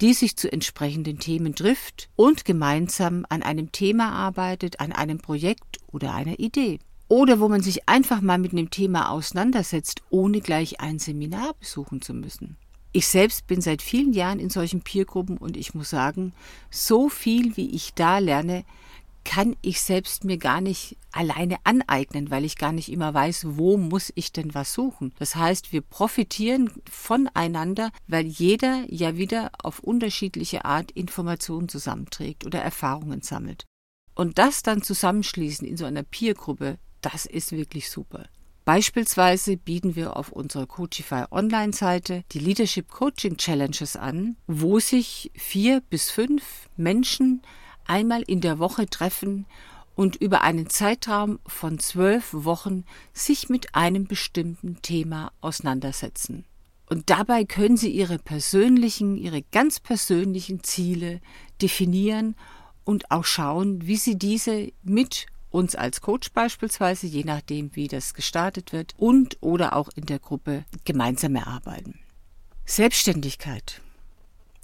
die 0.00 0.12
sich 0.12 0.36
zu 0.36 0.52
entsprechenden 0.52 1.18
Themen 1.18 1.54
trifft 1.54 2.10
und 2.16 2.44
gemeinsam 2.44 3.24
an 3.28 3.42
einem 3.42 3.72
Thema 3.72 4.12
arbeitet, 4.12 4.80
an 4.80 4.92
einem 4.92 5.18
Projekt 5.18 5.78
oder 5.86 6.14
einer 6.14 6.38
Idee. 6.38 6.80
Oder 7.08 7.40
wo 7.40 7.48
man 7.48 7.62
sich 7.62 7.88
einfach 7.88 8.20
mal 8.20 8.36
mit 8.36 8.52
einem 8.52 8.70
Thema 8.70 9.10
auseinandersetzt, 9.10 10.02
ohne 10.10 10.40
gleich 10.40 10.80
ein 10.80 10.98
Seminar 10.98 11.54
besuchen 11.58 12.02
zu 12.02 12.12
müssen. 12.12 12.58
Ich 12.92 13.06
selbst 13.06 13.46
bin 13.46 13.60
seit 13.60 13.80
vielen 13.80 14.12
Jahren 14.12 14.40
in 14.40 14.50
solchen 14.50 14.82
Peergruppen 14.82 15.38
und 15.38 15.56
ich 15.56 15.74
muss 15.74 15.90
sagen, 15.90 16.32
so 16.70 17.08
viel 17.08 17.56
wie 17.56 17.70
ich 17.70 17.94
da 17.94 18.18
lerne, 18.18 18.64
kann 19.28 19.56
ich 19.60 19.82
selbst 19.82 20.24
mir 20.24 20.38
gar 20.38 20.62
nicht 20.62 20.96
alleine 21.12 21.58
aneignen, 21.64 22.30
weil 22.30 22.46
ich 22.46 22.56
gar 22.56 22.72
nicht 22.72 22.90
immer 22.90 23.12
weiß, 23.12 23.58
wo 23.58 23.76
muss 23.76 24.10
ich 24.14 24.32
denn 24.32 24.54
was 24.54 24.72
suchen. 24.72 25.12
Das 25.18 25.36
heißt, 25.36 25.70
wir 25.70 25.82
profitieren 25.82 26.70
voneinander, 26.90 27.90
weil 28.06 28.24
jeder 28.24 28.86
ja 28.88 29.18
wieder 29.18 29.50
auf 29.62 29.80
unterschiedliche 29.80 30.64
Art 30.64 30.92
Informationen 30.92 31.68
zusammenträgt 31.68 32.46
oder 32.46 32.62
Erfahrungen 32.62 33.20
sammelt. 33.20 33.66
Und 34.14 34.38
das 34.38 34.62
dann 34.62 34.80
zusammenschließen 34.80 35.68
in 35.68 35.76
so 35.76 35.84
einer 35.84 36.04
Peergruppe, 36.04 36.78
das 37.02 37.26
ist 37.26 37.52
wirklich 37.52 37.90
super. 37.90 38.24
Beispielsweise 38.64 39.58
bieten 39.58 39.94
wir 39.94 40.16
auf 40.16 40.32
unserer 40.32 40.66
Coachify 40.66 41.24
Online-Seite 41.30 42.24
die 42.32 42.38
Leadership 42.38 42.88
Coaching 42.88 43.36
Challenges 43.36 43.94
an, 43.94 44.36
wo 44.46 44.78
sich 44.78 45.30
vier 45.34 45.82
bis 45.82 46.10
fünf 46.10 46.70
Menschen 46.78 47.42
einmal 47.88 48.22
in 48.22 48.40
der 48.40 48.58
Woche 48.58 48.86
treffen 48.86 49.46
und 49.94 50.16
über 50.16 50.42
einen 50.42 50.70
Zeitraum 50.70 51.40
von 51.46 51.78
zwölf 51.78 52.28
Wochen 52.32 52.84
sich 53.12 53.48
mit 53.48 53.74
einem 53.74 54.06
bestimmten 54.06 54.80
Thema 54.80 55.32
auseinandersetzen. 55.40 56.44
Und 56.88 57.10
dabei 57.10 57.44
können 57.44 57.76
Sie 57.76 57.90
Ihre 57.90 58.18
persönlichen, 58.18 59.16
Ihre 59.16 59.42
ganz 59.42 59.80
persönlichen 59.80 60.62
Ziele 60.62 61.20
definieren 61.60 62.36
und 62.84 63.10
auch 63.10 63.24
schauen, 63.24 63.86
wie 63.86 63.96
Sie 63.96 64.16
diese 64.16 64.72
mit 64.82 65.26
uns 65.50 65.74
als 65.74 66.00
Coach 66.00 66.30
beispielsweise, 66.32 67.06
je 67.06 67.24
nachdem, 67.24 67.74
wie 67.74 67.88
das 67.88 68.14
gestartet 68.14 68.72
wird, 68.72 68.94
und 68.96 69.36
oder 69.40 69.74
auch 69.74 69.88
in 69.94 70.06
der 70.06 70.18
Gruppe 70.18 70.64
gemeinsam 70.84 71.36
erarbeiten. 71.36 71.98
Selbstständigkeit 72.64 73.80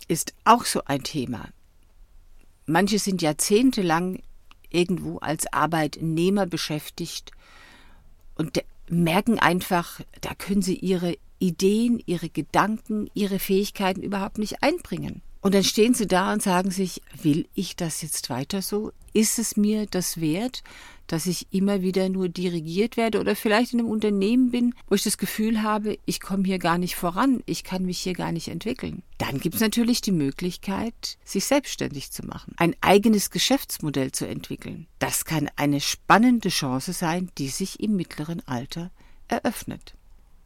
ist 0.08 0.34
auch 0.44 0.64
so 0.64 0.84
ein 0.84 1.02
Thema. 1.02 1.48
Manche 2.66 2.98
sind 2.98 3.22
jahrzehntelang 3.22 4.22
irgendwo 4.70 5.18
als 5.18 5.52
Arbeitnehmer 5.52 6.46
beschäftigt 6.46 7.30
und 8.36 8.62
merken 8.88 9.38
einfach, 9.38 10.00
da 10.20 10.34
können 10.34 10.62
sie 10.62 10.76
ihre 10.76 11.16
Ideen, 11.38 12.02
ihre 12.06 12.28
Gedanken, 12.28 13.08
ihre 13.14 13.38
Fähigkeiten 13.38 14.02
überhaupt 14.02 14.38
nicht 14.38 14.62
einbringen. 14.62 15.22
Und 15.40 15.54
dann 15.54 15.64
stehen 15.64 15.92
sie 15.92 16.06
da 16.06 16.32
und 16.32 16.42
sagen 16.42 16.70
sich, 16.70 17.02
will 17.22 17.46
ich 17.54 17.76
das 17.76 18.00
jetzt 18.00 18.30
weiter 18.30 18.62
so? 18.62 18.92
Ist 19.12 19.38
es 19.38 19.56
mir 19.56 19.86
das 19.86 20.20
wert, 20.20 20.62
dass 21.06 21.26
ich 21.26 21.46
immer 21.52 21.82
wieder 21.82 22.08
nur 22.08 22.28
dirigiert 22.28 22.96
werde 22.96 23.20
oder 23.20 23.36
vielleicht 23.36 23.72
in 23.72 23.80
einem 23.80 23.88
Unternehmen 23.88 24.50
bin, 24.50 24.74
wo 24.88 24.94
ich 24.94 25.02
das 25.02 25.18
Gefühl 25.18 25.62
habe, 25.62 25.98
ich 26.06 26.20
komme 26.20 26.44
hier 26.44 26.58
gar 26.58 26.78
nicht 26.78 26.96
voran, 26.96 27.42
ich 27.46 27.64
kann 27.64 27.84
mich 27.84 27.98
hier 27.98 28.14
gar 28.14 28.32
nicht 28.32 28.48
entwickeln. 28.48 29.02
Dann 29.18 29.38
gibt 29.38 29.56
es 29.56 29.60
natürlich 29.60 30.00
die 30.00 30.12
Möglichkeit, 30.12 31.18
sich 31.24 31.44
selbstständig 31.44 32.10
zu 32.10 32.26
machen, 32.26 32.54
ein 32.56 32.74
eigenes 32.80 33.30
Geschäftsmodell 33.30 34.12
zu 34.12 34.26
entwickeln. 34.26 34.86
Das 34.98 35.24
kann 35.24 35.50
eine 35.56 35.80
spannende 35.80 36.48
Chance 36.48 36.92
sein, 36.92 37.30
die 37.38 37.48
sich 37.48 37.80
im 37.80 37.96
mittleren 37.96 38.46
Alter 38.46 38.90
eröffnet. 39.28 39.94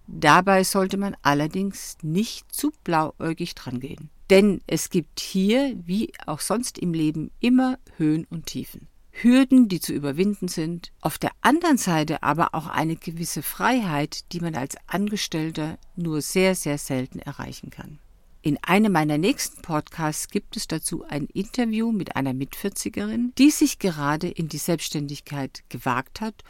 Dabei 0.06 0.64
sollte 0.64 0.96
man 0.96 1.16
allerdings 1.22 1.98
nicht 2.02 2.50
zu 2.50 2.72
blauäugig 2.82 3.54
drangehen. 3.54 4.08
Denn 4.30 4.60
es 4.66 4.90
gibt 4.90 5.20
hier, 5.20 5.74
wie 5.84 6.12
auch 6.26 6.40
sonst 6.40 6.78
im 6.78 6.92
Leben, 6.92 7.30
immer 7.40 7.78
Höhen 7.96 8.26
und 8.30 8.46
Tiefen. 8.46 8.88
Hürden, 9.22 9.68
die 9.68 9.80
zu 9.80 9.92
überwinden 9.92 10.48
sind, 10.48 10.92
auf 11.00 11.18
der 11.18 11.32
anderen 11.40 11.78
Seite 11.78 12.22
aber 12.22 12.54
auch 12.54 12.66
eine 12.66 12.96
gewisse 12.96 13.42
Freiheit, 13.42 14.32
die 14.32 14.40
man 14.40 14.54
als 14.54 14.76
Angestellter 14.86 15.78
nur 15.96 16.22
sehr, 16.22 16.54
sehr 16.54 16.78
selten 16.78 17.18
erreichen 17.18 17.70
kann. 17.70 17.98
In 18.40 18.56
einem 18.62 18.92
meiner 18.92 19.18
nächsten 19.18 19.62
Podcasts 19.62 20.28
gibt 20.28 20.56
es 20.56 20.68
dazu 20.68 21.04
ein 21.04 21.26
Interview 21.26 21.90
mit 21.90 22.14
einer 22.16 22.32
Mitvierzigerin, 22.32 23.32
die 23.36 23.50
sich 23.50 23.78
gerade 23.78 24.28
in 24.28 24.48
die 24.48 24.58
Selbstständigkeit 24.58 25.64
gewagt 25.68 26.20
hat 26.20 26.44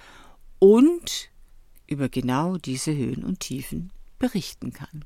und 0.59 1.31
über 1.87 2.09
genau 2.09 2.59
diese 2.59 2.95
Höhen 2.95 3.25
und 3.25 3.41
Tiefen 3.41 3.91
berichten 4.19 4.73
kann. 4.73 5.05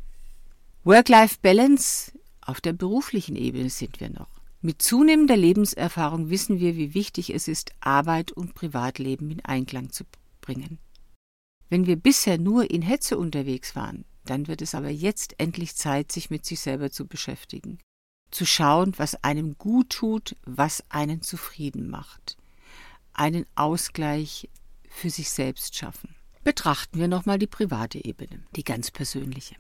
Work-Life-Balance 0.84 2.12
auf 2.40 2.60
der 2.60 2.72
beruflichen 2.72 3.36
Ebene 3.36 3.70
sind 3.70 4.00
wir 4.00 4.10
noch. 4.10 4.41
Mit 4.64 4.80
zunehmender 4.80 5.36
Lebenserfahrung 5.36 6.30
wissen 6.30 6.60
wir, 6.60 6.76
wie 6.76 6.94
wichtig 6.94 7.34
es 7.34 7.48
ist, 7.48 7.72
Arbeit 7.80 8.30
und 8.30 8.54
Privatleben 8.54 9.32
in 9.32 9.44
Einklang 9.44 9.90
zu 9.90 10.04
bringen. 10.40 10.78
Wenn 11.68 11.86
wir 11.86 11.96
bisher 11.96 12.38
nur 12.38 12.70
in 12.70 12.80
Hetze 12.80 13.18
unterwegs 13.18 13.74
waren, 13.74 14.04
dann 14.24 14.46
wird 14.46 14.62
es 14.62 14.76
aber 14.76 14.88
jetzt 14.88 15.34
endlich 15.38 15.74
Zeit, 15.74 16.12
sich 16.12 16.30
mit 16.30 16.46
sich 16.46 16.60
selber 16.60 16.92
zu 16.92 17.08
beschäftigen, 17.08 17.80
zu 18.30 18.46
schauen, 18.46 18.92
was 18.98 19.24
einem 19.24 19.58
gut 19.58 19.90
tut, 19.90 20.36
was 20.46 20.84
einen 20.90 21.22
zufrieden 21.22 21.90
macht, 21.90 22.36
einen 23.14 23.46
Ausgleich 23.56 24.48
für 24.88 25.10
sich 25.10 25.30
selbst 25.30 25.76
schaffen. 25.76 26.14
Betrachten 26.44 27.00
wir 27.00 27.08
nochmal 27.08 27.40
die 27.40 27.48
private 27.48 28.04
Ebene, 28.04 28.44
die 28.54 28.64
ganz 28.64 28.92
persönliche. 28.92 29.56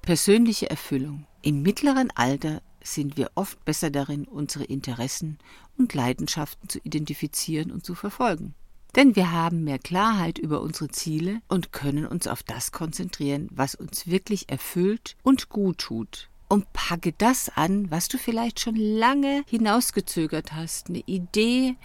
Persönliche 0.00 0.68
Erfüllung. 0.68 1.28
Im 1.42 1.62
mittleren 1.62 2.10
Alter 2.10 2.60
sind 2.84 3.16
wir 3.16 3.30
oft 3.34 3.64
besser 3.64 3.90
darin, 3.90 4.24
unsere 4.24 4.64
Interessen 4.64 5.38
und 5.76 5.94
Leidenschaften 5.94 6.68
zu 6.68 6.78
identifizieren 6.80 7.70
und 7.70 7.84
zu 7.84 7.94
verfolgen. 7.94 8.54
Denn 8.94 9.16
wir 9.16 9.32
haben 9.32 9.64
mehr 9.64 9.78
Klarheit 9.78 10.38
über 10.38 10.60
unsere 10.60 10.88
Ziele 10.88 11.40
und 11.48 11.72
können 11.72 12.06
uns 12.06 12.26
auf 12.26 12.42
das 12.42 12.72
konzentrieren, 12.72 13.48
was 13.50 13.74
uns 13.74 14.06
wirklich 14.06 14.50
erfüllt 14.50 15.16
und 15.22 15.48
gut 15.48 15.78
tut. 15.78 16.28
Und 16.48 16.70
packe 16.74 17.12
das 17.12 17.48
an, 17.48 17.90
was 17.90 18.08
du 18.08 18.18
vielleicht 18.18 18.60
schon 18.60 18.76
lange 18.76 19.42
hinausgezögert 19.46 20.52
hast. 20.52 20.90
Eine 20.90 21.00
Idee, 21.06 21.76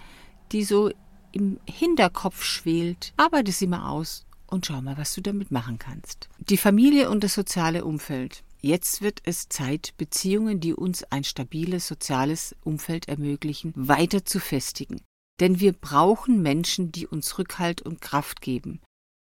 die 0.52 0.64
so 0.64 0.90
im 1.32 1.58
Hinterkopf 1.66 2.44
schwelt. 2.44 3.14
Arbeite 3.16 3.52
sie 3.52 3.66
mal 3.66 3.88
aus 3.88 4.26
und 4.46 4.66
schau 4.66 4.82
mal, 4.82 4.98
was 4.98 5.14
du 5.14 5.22
damit 5.22 5.50
machen 5.50 5.78
kannst. 5.78 6.28
Die 6.38 6.58
Familie 6.58 7.08
und 7.08 7.24
das 7.24 7.34
soziale 7.34 7.86
Umfeld. 7.86 8.42
Jetzt 8.60 9.02
wird 9.02 9.20
es 9.24 9.48
Zeit, 9.48 9.94
Beziehungen, 9.98 10.60
die 10.60 10.74
uns 10.74 11.04
ein 11.04 11.22
stabiles 11.22 11.86
soziales 11.86 12.56
Umfeld 12.64 13.08
ermöglichen, 13.08 13.72
weiter 13.76 14.24
zu 14.24 14.40
festigen. 14.40 15.00
Denn 15.40 15.60
wir 15.60 15.72
brauchen 15.72 16.42
Menschen, 16.42 16.90
die 16.90 17.06
uns 17.06 17.38
Rückhalt 17.38 17.82
und 17.82 18.00
Kraft 18.00 18.40
geben, 18.40 18.80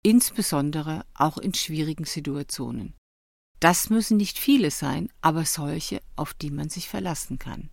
insbesondere 0.03 1.05
auch 1.13 1.37
in 1.37 1.53
schwierigen 1.53 2.05
Situationen. 2.05 2.95
Das 3.61 3.91
müssen 3.91 4.17
nicht 4.17 4.39
viele 4.39 4.71
sein, 4.71 5.11
aber 5.21 5.45
solche, 5.45 6.01
auf 6.17 6.33
die 6.33 6.51
man 6.51 6.71
sich 6.71 6.89
verlassen 6.89 7.39
kann. 7.39 7.69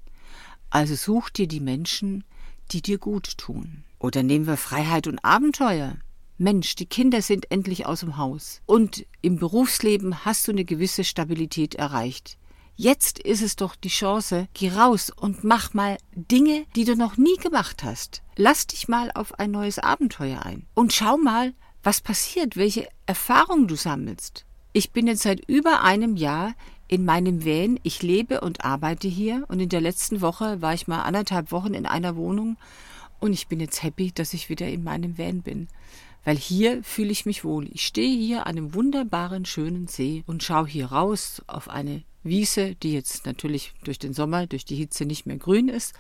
Also 0.70 0.96
such 0.96 1.30
dir 1.30 1.48
die 1.48 1.60
Menschen, 1.62 2.26
die 2.72 2.82
dir 2.82 2.98
gut 2.98 3.38
tun. 3.38 3.84
Oder 4.00 4.24
nehmen 4.24 4.48
wir 4.48 4.58
Freiheit 4.58 5.08
und 5.08 5.24
Abenteuer. 5.24 5.98
Mensch, 6.38 6.76
die 6.76 6.86
Kinder 6.86 7.22
sind 7.22 7.50
endlich 7.50 7.86
aus 7.86 8.02
dem 8.02 8.18
Haus. 8.18 8.62
Und 8.66 9.06
im 9.22 9.38
Berufsleben 9.38 10.26
hast 10.26 10.48
du 10.48 10.52
eine 10.52 10.66
gewisse 10.66 11.06
Stabilität 11.06 11.76
erreicht. 11.76 12.38
Jetzt 12.76 13.20
ist 13.20 13.42
es 13.42 13.56
doch 13.56 13.76
die 13.76 13.88
Chance, 13.88 14.50
geh 14.54 14.70
raus 14.70 15.10
und 15.16 15.46
mach 15.46 15.74
mal 15.74 15.98
Dinge, 16.14 16.66
die 16.76 16.84
du 16.84 16.98
noch 16.98 17.16
nie 17.16 17.38
gemacht 17.38 17.86
hast. 17.86 18.22
Lass 18.36 18.68
dich 18.68 18.90
mal 18.90 19.12
auf 19.14 19.40
ein 19.40 19.52
neues 19.52 19.80
Abenteuer 19.80 20.42
ein 20.46 20.66
und 20.74 20.92
schau 20.92 21.16
mal, 21.16 21.54
was 21.84 22.02
passiert, 22.02 22.58
welche 22.58 22.90
Erfahrungen 23.06 23.70
du 23.70 23.76
sammelst. 23.76 24.46
Ich 24.74 24.92
bin 24.92 25.08
jetzt 25.08 25.24
seit 25.24 25.48
über 25.48 25.84
einem 25.84 26.18
Jahr 26.18 26.54
in 26.90 27.06
meinem 27.06 27.46
Van. 27.46 27.80
Ich 27.84 28.04
lebe 28.04 28.42
und 28.42 28.66
arbeite 28.66 29.08
hier 29.08 29.46
und 29.48 29.62
in 29.62 29.70
der 29.70 29.80
letzten 29.80 30.20
Woche 30.20 30.62
war 30.62 30.74
ich 30.74 30.86
mal 30.86 31.04
anderthalb 31.04 31.54
Wochen 31.54 31.74
in 31.74 31.86
einer 31.86 32.18
Wohnung 32.18 32.58
und 33.22 33.32
ich 33.32 33.48
bin 33.48 33.62
jetzt 33.62 33.84
happy, 33.84 34.12
dass 34.12 34.34
ich 34.34 34.50
wieder 34.50 34.68
in 34.68 34.84
meinem 34.84 35.18
Van 35.18 35.42
bin 35.42 35.70
weil 36.26 36.36
hier 36.36 36.84
fühle 36.84 37.12
ich 37.12 37.26
mich 37.26 37.46
wohl. 37.46 37.70
Ich 37.72 37.86
stehe 37.86 38.18
hier 38.18 38.48
an 38.48 38.58
einem 38.58 38.74
wunderbaren, 38.74 39.46
schönen 39.46 39.88
See 39.88 40.24
und 40.26 40.44
schaue 40.44 40.68
hier 40.68 40.88
raus 40.88 41.42
auf 41.48 41.70
eine 41.70 42.04
Wiese, 42.24 42.76
die 42.76 42.92
jetzt 42.92 43.28
natürlich 43.28 43.74
durch 43.84 44.00
den 44.00 44.14
Sommer, 44.14 44.48
durch 44.48 44.66
die 44.66 44.76
Hitze 44.76 45.06
nicht 45.06 45.28
mehr 45.28 45.38
grün 45.38 45.70
ist. 45.70 45.94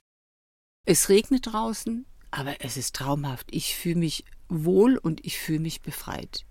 Es 0.85 1.09
regnet 1.09 1.53
draußen, 1.53 2.05
aber 2.31 2.55
es 2.59 2.75
ist 2.75 2.95
traumhaft. 2.95 3.47
Ich 3.51 3.75
fühle 3.75 3.99
mich 3.99 4.25
wohl 4.49 4.97
und 4.97 5.23
ich 5.23 5.37
fühle 5.37 5.59
mich 5.59 5.81
befreit. 5.81 6.43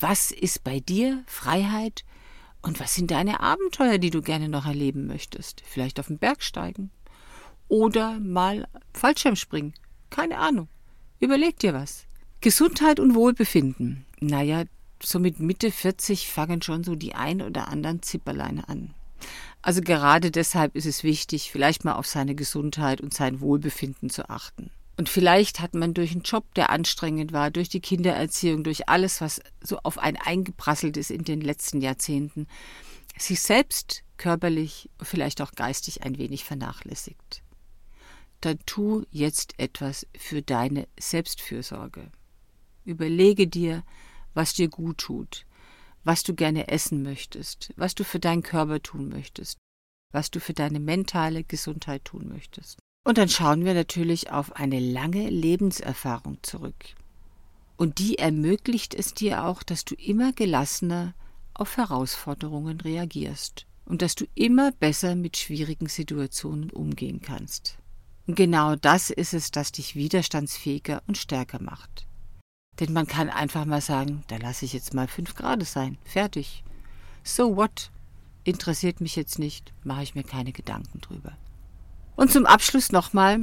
Was 0.00 0.30
ist 0.30 0.64
bei 0.64 0.80
dir 0.80 1.22
Freiheit 1.26 2.04
und 2.62 2.80
was 2.80 2.94
sind 2.94 3.10
deine 3.10 3.40
Abenteuer, 3.40 3.98
die 3.98 4.10
du 4.10 4.22
gerne 4.22 4.48
noch 4.48 4.64
erleben 4.64 5.06
möchtest? 5.06 5.62
Vielleicht 5.66 6.00
auf 6.00 6.06
den 6.06 6.18
Berg 6.18 6.42
steigen 6.42 6.90
oder 7.68 8.18
mal 8.20 8.66
Fallschirm 8.94 9.36
springen. 9.36 9.74
Keine 10.08 10.38
Ahnung. 10.38 10.68
Überleg 11.20 11.58
dir 11.58 11.74
was. 11.74 12.06
Gesundheit 12.42 12.98
und 12.98 13.14
Wohlbefinden. 13.14 14.04
Naja, 14.18 14.64
so 15.00 15.20
mit 15.20 15.38
Mitte 15.38 15.70
40 15.70 16.26
fangen 16.26 16.60
schon 16.60 16.82
so 16.82 16.96
die 16.96 17.14
ein 17.14 17.40
oder 17.40 17.68
anderen 17.68 18.02
Zipperleine 18.02 18.68
an. 18.68 18.94
Also 19.62 19.80
gerade 19.80 20.32
deshalb 20.32 20.74
ist 20.74 20.86
es 20.86 21.04
wichtig, 21.04 21.52
vielleicht 21.52 21.84
mal 21.84 21.94
auf 21.94 22.08
seine 22.08 22.34
Gesundheit 22.34 23.00
und 23.00 23.14
sein 23.14 23.40
Wohlbefinden 23.40 24.10
zu 24.10 24.28
achten. 24.28 24.72
Und 24.96 25.08
vielleicht 25.08 25.60
hat 25.60 25.74
man 25.74 25.94
durch 25.94 26.10
einen 26.10 26.22
Job, 26.22 26.52
der 26.54 26.70
anstrengend 26.70 27.32
war, 27.32 27.52
durch 27.52 27.68
die 27.68 27.80
Kindererziehung, 27.80 28.64
durch 28.64 28.88
alles, 28.88 29.20
was 29.20 29.40
so 29.60 29.78
auf 29.84 29.98
einen 29.98 30.16
eingeprasselt 30.16 30.96
ist 30.96 31.12
in 31.12 31.22
den 31.22 31.40
letzten 31.42 31.80
Jahrzehnten, 31.80 32.48
sich 33.16 33.40
selbst 33.40 34.02
körperlich, 34.16 34.90
vielleicht 35.00 35.40
auch 35.42 35.52
geistig 35.52 36.02
ein 36.02 36.18
wenig 36.18 36.42
vernachlässigt. 36.42 37.44
Dann 38.40 38.58
tu 38.66 39.04
jetzt 39.12 39.54
etwas 39.58 40.08
für 40.18 40.42
deine 40.42 40.88
Selbstfürsorge. 40.98 42.10
Überlege 42.84 43.46
dir, 43.46 43.84
was 44.34 44.54
dir 44.54 44.68
gut 44.68 44.98
tut, 44.98 45.46
was 46.04 46.22
du 46.22 46.34
gerne 46.34 46.68
essen 46.68 47.02
möchtest, 47.02 47.72
was 47.76 47.94
du 47.94 48.04
für 48.04 48.18
deinen 48.18 48.42
Körper 48.42 48.82
tun 48.82 49.08
möchtest, 49.08 49.58
was 50.10 50.30
du 50.30 50.40
für 50.40 50.54
deine 50.54 50.80
mentale 50.80 51.44
Gesundheit 51.44 52.04
tun 52.04 52.28
möchtest. 52.28 52.78
Und 53.04 53.18
dann 53.18 53.28
schauen 53.28 53.64
wir 53.64 53.74
natürlich 53.74 54.30
auf 54.30 54.56
eine 54.56 54.78
lange 54.78 55.28
Lebenserfahrung 55.28 56.38
zurück. 56.42 56.94
Und 57.76 57.98
die 57.98 58.18
ermöglicht 58.18 58.94
es 58.94 59.14
dir 59.14 59.44
auch, 59.44 59.62
dass 59.62 59.84
du 59.84 59.94
immer 59.96 60.32
gelassener 60.32 61.14
auf 61.54 61.76
Herausforderungen 61.76 62.80
reagierst 62.80 63.66
und 63.84 64.02
dass 64.02 64.14
du 64.14 64.26
immer 64.34 64.72
besser 64.72 65.16
mit 65.16 65.36
schwierigen 65.36 65.88
Situationen 65.88 66.70
umgehen 66.70 67.20
kannst. 67.20 67.78
Und 68.26 68.36
genau 68.36 68.76
das 68.76 69.10
ist 69.10 69.34
es, 69.34 69.50
das 69.50 69.72
dich 69.72 69.96
widerstandsfähiger 69.96 71.02
und 71.08 71.18
stärker 71.18 71.60
macht. 71.60 72.06
Denn 72.80 72.92
man 72.92 73.06
kann 73.06 73.28
einfach 73.28 73.64
mal 73.64 73.80
sagen, 73.80 74.24
da 74.28 74.36
lasse 74.36 74.64
ich 74.64 74.72
jetzt 74.72 74.94
mal 74.94 75.08
fünf 75.08 75.34
Grad 75.34 75.62
sein. 75.64 75.98
Fertig. 76.04 76.64
So 77.22 77.56
what? 77.56 77.90
Interessiert 78.44 79.00
mich 79.00 79.14
jetzt 79.14 79.38
nicht, 79.38 79.72
mache 79.84 80.02
ich 80.02 80.14
mir 80.14 80.24
keine 80.24 80.52
Gedanken 80.52 81.00
drüber. 81.00 81.36
Und 82.16 82.32
zum 82.32 82.46
Abschluss 82.46 82.90
nochmal, 82.90 83.40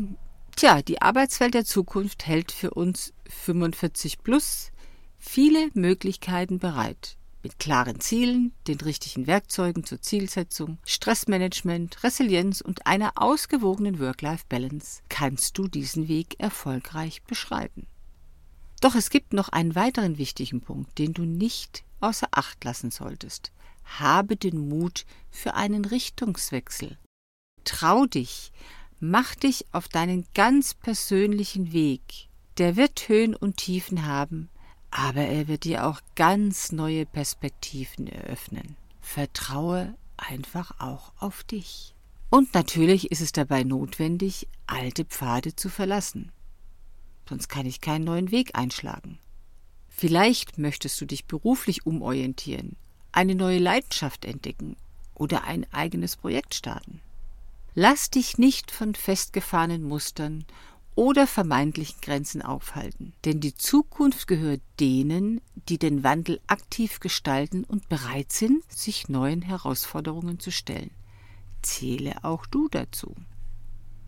tja, 0.55 0.81
die 0.81 1.01
Arbeitswelt 1.01 1.53
der 1.53 1.65
Zukunft 1.65 2.27
hält 2.27 2.51
für 2.51 2.71
uns 2.71 3.13
45 3.27 4.23
plus 4.23 4.71
viele 5.17 5.69
Möglichkeiten 5.73 6.59
bereit. 6.59 7.15
Mit 7.41 7.57
klaren 7.57 8.01
Zielen, 8.01 8.51
den 8.67 8.81
richtigen 8.81 9.25
Werkzeugen 9.25 9.85
zur 9.85 10.01
Zielsetzung, 10.01 10.77
Stressmanagement, 10.83 12.03
Resilienz 12.03 12.59
und 12.59 12.85
einer 12.85 13.13
ausgewogenen 13.15 13.99
Work-Life-Balance 13.99 15.03
kannst 15.07 15.57
du 15.57 15.69
diesen 15.69 16.09
Weg 16.09 16.37
erfolgreich 16.39 17.23
beschreiten. 17.23 17.87
Doch 18.81 18.95
es 18.95 19.09
gibt 19.09 19.33
noch 19.33 19.49
einen 19.49 19.75
weiteren 19.75 20.17
wichtigen 20.17 20.61
Punkt, 20.61 20.97
den 20.97 21.13
du 21.13 21.23
nicht 21.23 21.83
außer 21.99 22.27
Acht 22.31 22.63
lassen 22.63 22.91
solltest. 22.91 23.51
Habe 23.83 24.35
den 24.35 24.69
Mut 24.69 25.05
für 25.29 25.55
einen 25.55 25.83
Richtungswechsel. 25.83 26.97
Trau 27.65 28.05
dich, 28.05 28.51
mach 28.99 29.35
dich 29.35 29.65
auf 29.73 29.87
deinen 29.87 30.25
ganz 30.33 30.73
persönlichen 30.73 31.73
Weg, 31.73 32.29
der 32.57 32.75
wird 32.75 33.07
Höhen 33.09 33.35
und 33.35 33.57
Tiefen 33.57 34.05
haben, 34.05 34.49
aber 34.91 35.21
er 35.21 35.47
wird 35.47 35.65
dir 35.65 35.85
auch 35.85 36.01
ganz 36.15 36.71
neue 36.71 37.05
Perspektiven 37.05 38.07
eröffnen. 38.07 38.75
Vertraue 39.01 39.95
einfach 40.17 40.79
auch 40.79 41.13
auf 41.19 41.43
dich. 41.43 41.95
Und 42.29 42.53
natürlich 42.53 43.11
ist 43.11 43.21
es 43.21 43.31
dabei 43.31 43.63
notwendig, 43.63 44.47
alte 44.67 45.05
Pfade 45.05 45.55
zu 45.55 45.69
verlassen. 45.69 46.31
Sonst 47.29 47.47
kann 47.47 47.67
ich 47.67 47.79
keinen 47.79 48.05
neuen 48.05 48.31
Weg 48.31 48.57
einschlagen. 48.57 49.19
Vielleicht 49.87 50.57
möchtest 50.57 50.99
du 50.99 51.05
dich 51.05 51.25
beruflich 51.25 51.85
umorientieren, 51.85 52.75
eine 53.11 53.35
neue 53.35 53.59
Leidenschaft 53.59 54.25
entdecken 54.25 54.77
oder 55.13 55.43
ein 55.43 55.71
eigenes 55.71 56.15
Projekt 56.15 56.55
starten. 56.55 57.01
Lass 57.75 58.09
dich 58.09 58.39
nicht 58.39 58.71
von 58.71 58.95
festgefahrenen 58.95 59.83
Mustern 59.83 60.43
oder 60.95 61.27
vermeintlichen 61.27 62.01
Grenzen 62.01 62.41
aufhalten, 62.41 63.13
denn 63.25 63.41
die 63.41 63.53
Zukunft 63.53 64.27
gehört 64.27 64.61
denen, 64.79 65.39
die 65.67 65.77
den 65.77 66.03
Wandel 66.03 66.41
aktiv 66.47 66.99
gestalten 66.99 67.63
und 67.63 67.89
bereit 67.89 68.31
sind, 68.31 68.63
sich 68.71 69.07
neuen 69.07 69.43
Herausforderungen 69.43 70.39
zu 70.39 70.51
stellen. 70.51 70.89
Zähle 71.61 72.23
auch 72.23 72.47
du 72.47 72.69
dazu. 72.69 73.15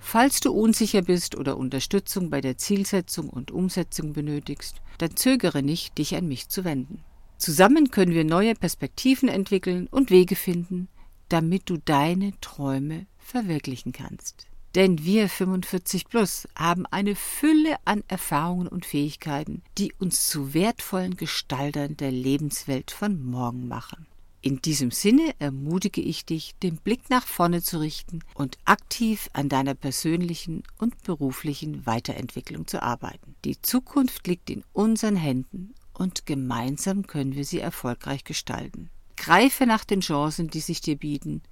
Falls 0.03 0.39
du 0.39 0.51
unsicher 0.51 1.03
bist 1.03 1.37
oder 1.37 1.57
Unterstützung 1.57 2.29
bei 2.29 2.41
der 2.41 2.57
Zielsetzung 2.57 3.29
und 3.29 3.51
Umsetzung 3.51 4.13
benötigst, 4.13 4.81
dann 4.97 5.15
zögere 5.15 5.61
nicht, 5.61 5.97
dich 5.97 6.15
an 6.15 6.27
mich 6.27 6.49
zu 6.49 6.65
wenden. 6.65 7.03
Zusammen 7.37 7.91
können 7.91 8.11
wir 8.11 8.25
neue 8.25 8.55
Perspektiven 8.55 9.29
entwickeln 9.29 9.87
und 9.87 10.09
Wege 10.09 10.35
finden, 10.35 10.89
damit 11.29 11.69
du 11.69 11.77
deine 11.77 12.33
Träume 12.41 13.05
verwirklichen 13.19 13.93
kannst. 13.93 14.47
Denn 14.75 15.05
wir 15.05 15.29
45 15.29 16.07
Plus 16.07 16.47
haben 16.55 16.85
eine 16.87 17.15
Fülle 17.15 17.75
an 17.85 18.03
Erfahrungen 18.07 18.67
und 18.67 18.85
Fähigkeiten, 18.85 19.63
die 19.77 19.93
uns 19.93 20.27
zu 20.27 20.53
wertvollen 20.53 21.15
Gestaltern 21.15 21.95
der 21.95 22.11
Lebenswelt 22.11 22.91
von 22.91 23.23
morgen 23.23 23.67
machen. 23.67 24.07
In 24.43 24.59
diesem 24.59 24.89
Sinne 24.89 25.35
ermutige 25.37 26.01
ich 26.01 26.25
dich, 26.25 26.55
den 26.63 26.77
Blick 26.77 27.11
nach 27.11 27.27
vorne 27.27 27.61
zu 27.61 27.79
richten 27.79 28.23
und 28.33 28.57
aktiv 28.65 29.29
an 29.33 29.49
deiner 29.49 29.75
persönlichen 29.75 30.63
und 30.79 31.03
beruflichen 31.03 31.85
Weiterentwicklung 31.85 32.65
zu 32.65 32.81
arbeiten. 32.81 33.35
Die 33.45 33.61
Zukunft 33.61 34.25
liegt 34.27 34.49
in 34.49 34.63
unseren 34.73 35.15
Händen 35.15 35.75
und 35.93 36.25
gemeinsam 36.25 37.05
können 37.05 37.35
wir 37.35 37.45
sie 37.45 37.59
erfolgreich 37.59 38.23
gestalten. 38.23 38.89
Greife 39.15 39.67
nach 39.67 39.85
den 39.85 40.01
Chancen, 40.01 40.47
die 40.47 40.61
sich 40.61 40.81
dir 40.81 40.95
bieten 40.95 41.43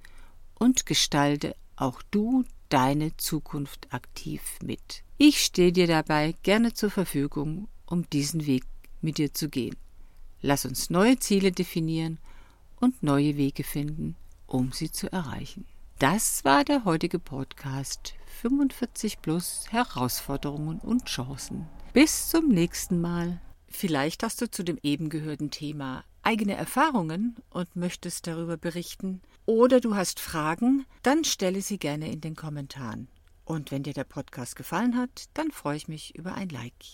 und 0.58 0.84
gestalte 0.84 1.54
auch 1.76 2.02
du 2.10 2.44
deine 2.70 3.16
Zukunft 3.16 3.86
aktiv 3.92 4.42
mit. 4.64 5.04
Ich 5.16 5.44
stehe 5.44 5.70
dir 5.70 5.86
dabei 5.86 6.34
gerne 6.42 6.74
zur 6.74 6.90
Verfügung, 6.90 7.68
um 7.86 8.10
diesen 8.10 8.46
Weg 8.46 8.64
mit 9.00 9.18
dir 9.18 9.32
zu 9.32 9.48
gehen. 9.48 9.76
Lass 10.42 10.64
uns 10.64 10.90
neue 10.90 11.20
Ziele 11.20 11.52
definieren 11.52 12.18
und 12.80 13.02
neue 13.02 13.36
Wege 13.36 13.64
finden, 13.64 14.16
um 14.46 14.72
sie 14.72 14.90
zu 14.90 15.12
erreichen. 15.12 15.66
Das 15.98 16.44
war 16.44 16.64
der 16.64 16.84
heutige 16.84 17.18
Podcast 17.18 18.14
45 18.40 19.20
plus 19.20 19.66
Herausforderungen 19.70 20.78
und 20.78 21.04
Chancen. 21.04 21.68
Bis 21.92 22.28
zum 22.28 22.48
nächsten 22.48 23.00
Mal. 23.00 23.40
Vielleicht 23.68 24.22
hast 24.22 24.40
du 24.40 24.50
zu 24.50 24.64
dem 24.64 24.78
eben 24.82 25.10
gehörten 25.10 25.50
Thema 25.50 26.04
eigene 26.22 26.54
Erfahrungen 26.54 27.36
und 27.50 27.76
möchtest 27.76 28.26
darüber 28.26 28.56
berichten 28.56 29.22
oder 29.46 29.80
du 29.80 29.94
hast 29.94 30.20
Fragen, 30.20 30.86
dann 31.02 31.24
stelle 31.24 31.62
sie 31.62 31.78
gerne 31.78 32.10
in 32.10 32.20
den 32.20 32.36
Kommentaren. 32.36 33.08
Und 33.44 33.70
wenn 33.70 33.82
dir 33.82 33.94
der 33.94 34.04
Podcast 34.04 34.54
gefallen 34.54 34.96
hat, 34.96 35.24
dann 35.34 35.50
freue 35.50 35.76
ich 35.76 35.88
mich 35.88 36.14
über 36.14 36.34
ein 36.34 36.50
Like. 36.50 36.84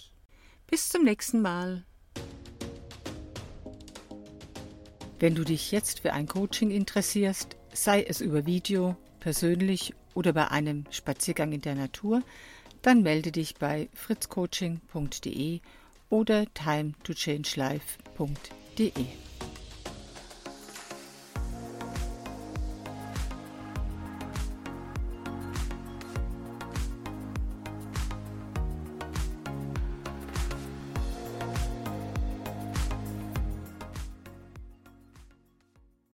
Bis 0.66 0.88
zum 0.88 1.04
nächsten 1.04 1.42
Mal. 1.42 1.84
Wenn 5.18 5.34
du 5.34 5.44
dich 5.44 5.72
jetzt 5.72 6.00
für 6.00 6.12
ein 6.12 6.26
Coaching 6.26 6.70
interessierst, 6.70 7.56
sei 7.72 8.02
es 8.02 8.20
über 8.20 8.44
Video, 8.44 8.96
persönlich 9.18 9.94
oder 10.14 10.34
bei 10.34 10.48
einem 10.48 10.84
Spaziergang 10.90 11.52
in 11.52 11.62
der 11.62 11.74
Natur, 11.74 12.20
dann 12.82 13.02
melde 13.02 13.32
dich 13.32 13.54
bei 13.54 13.88
fritzcoaching.de 13.94 15.60
oder 16.10 16.44
timetochange.life.de. 16.52 19.06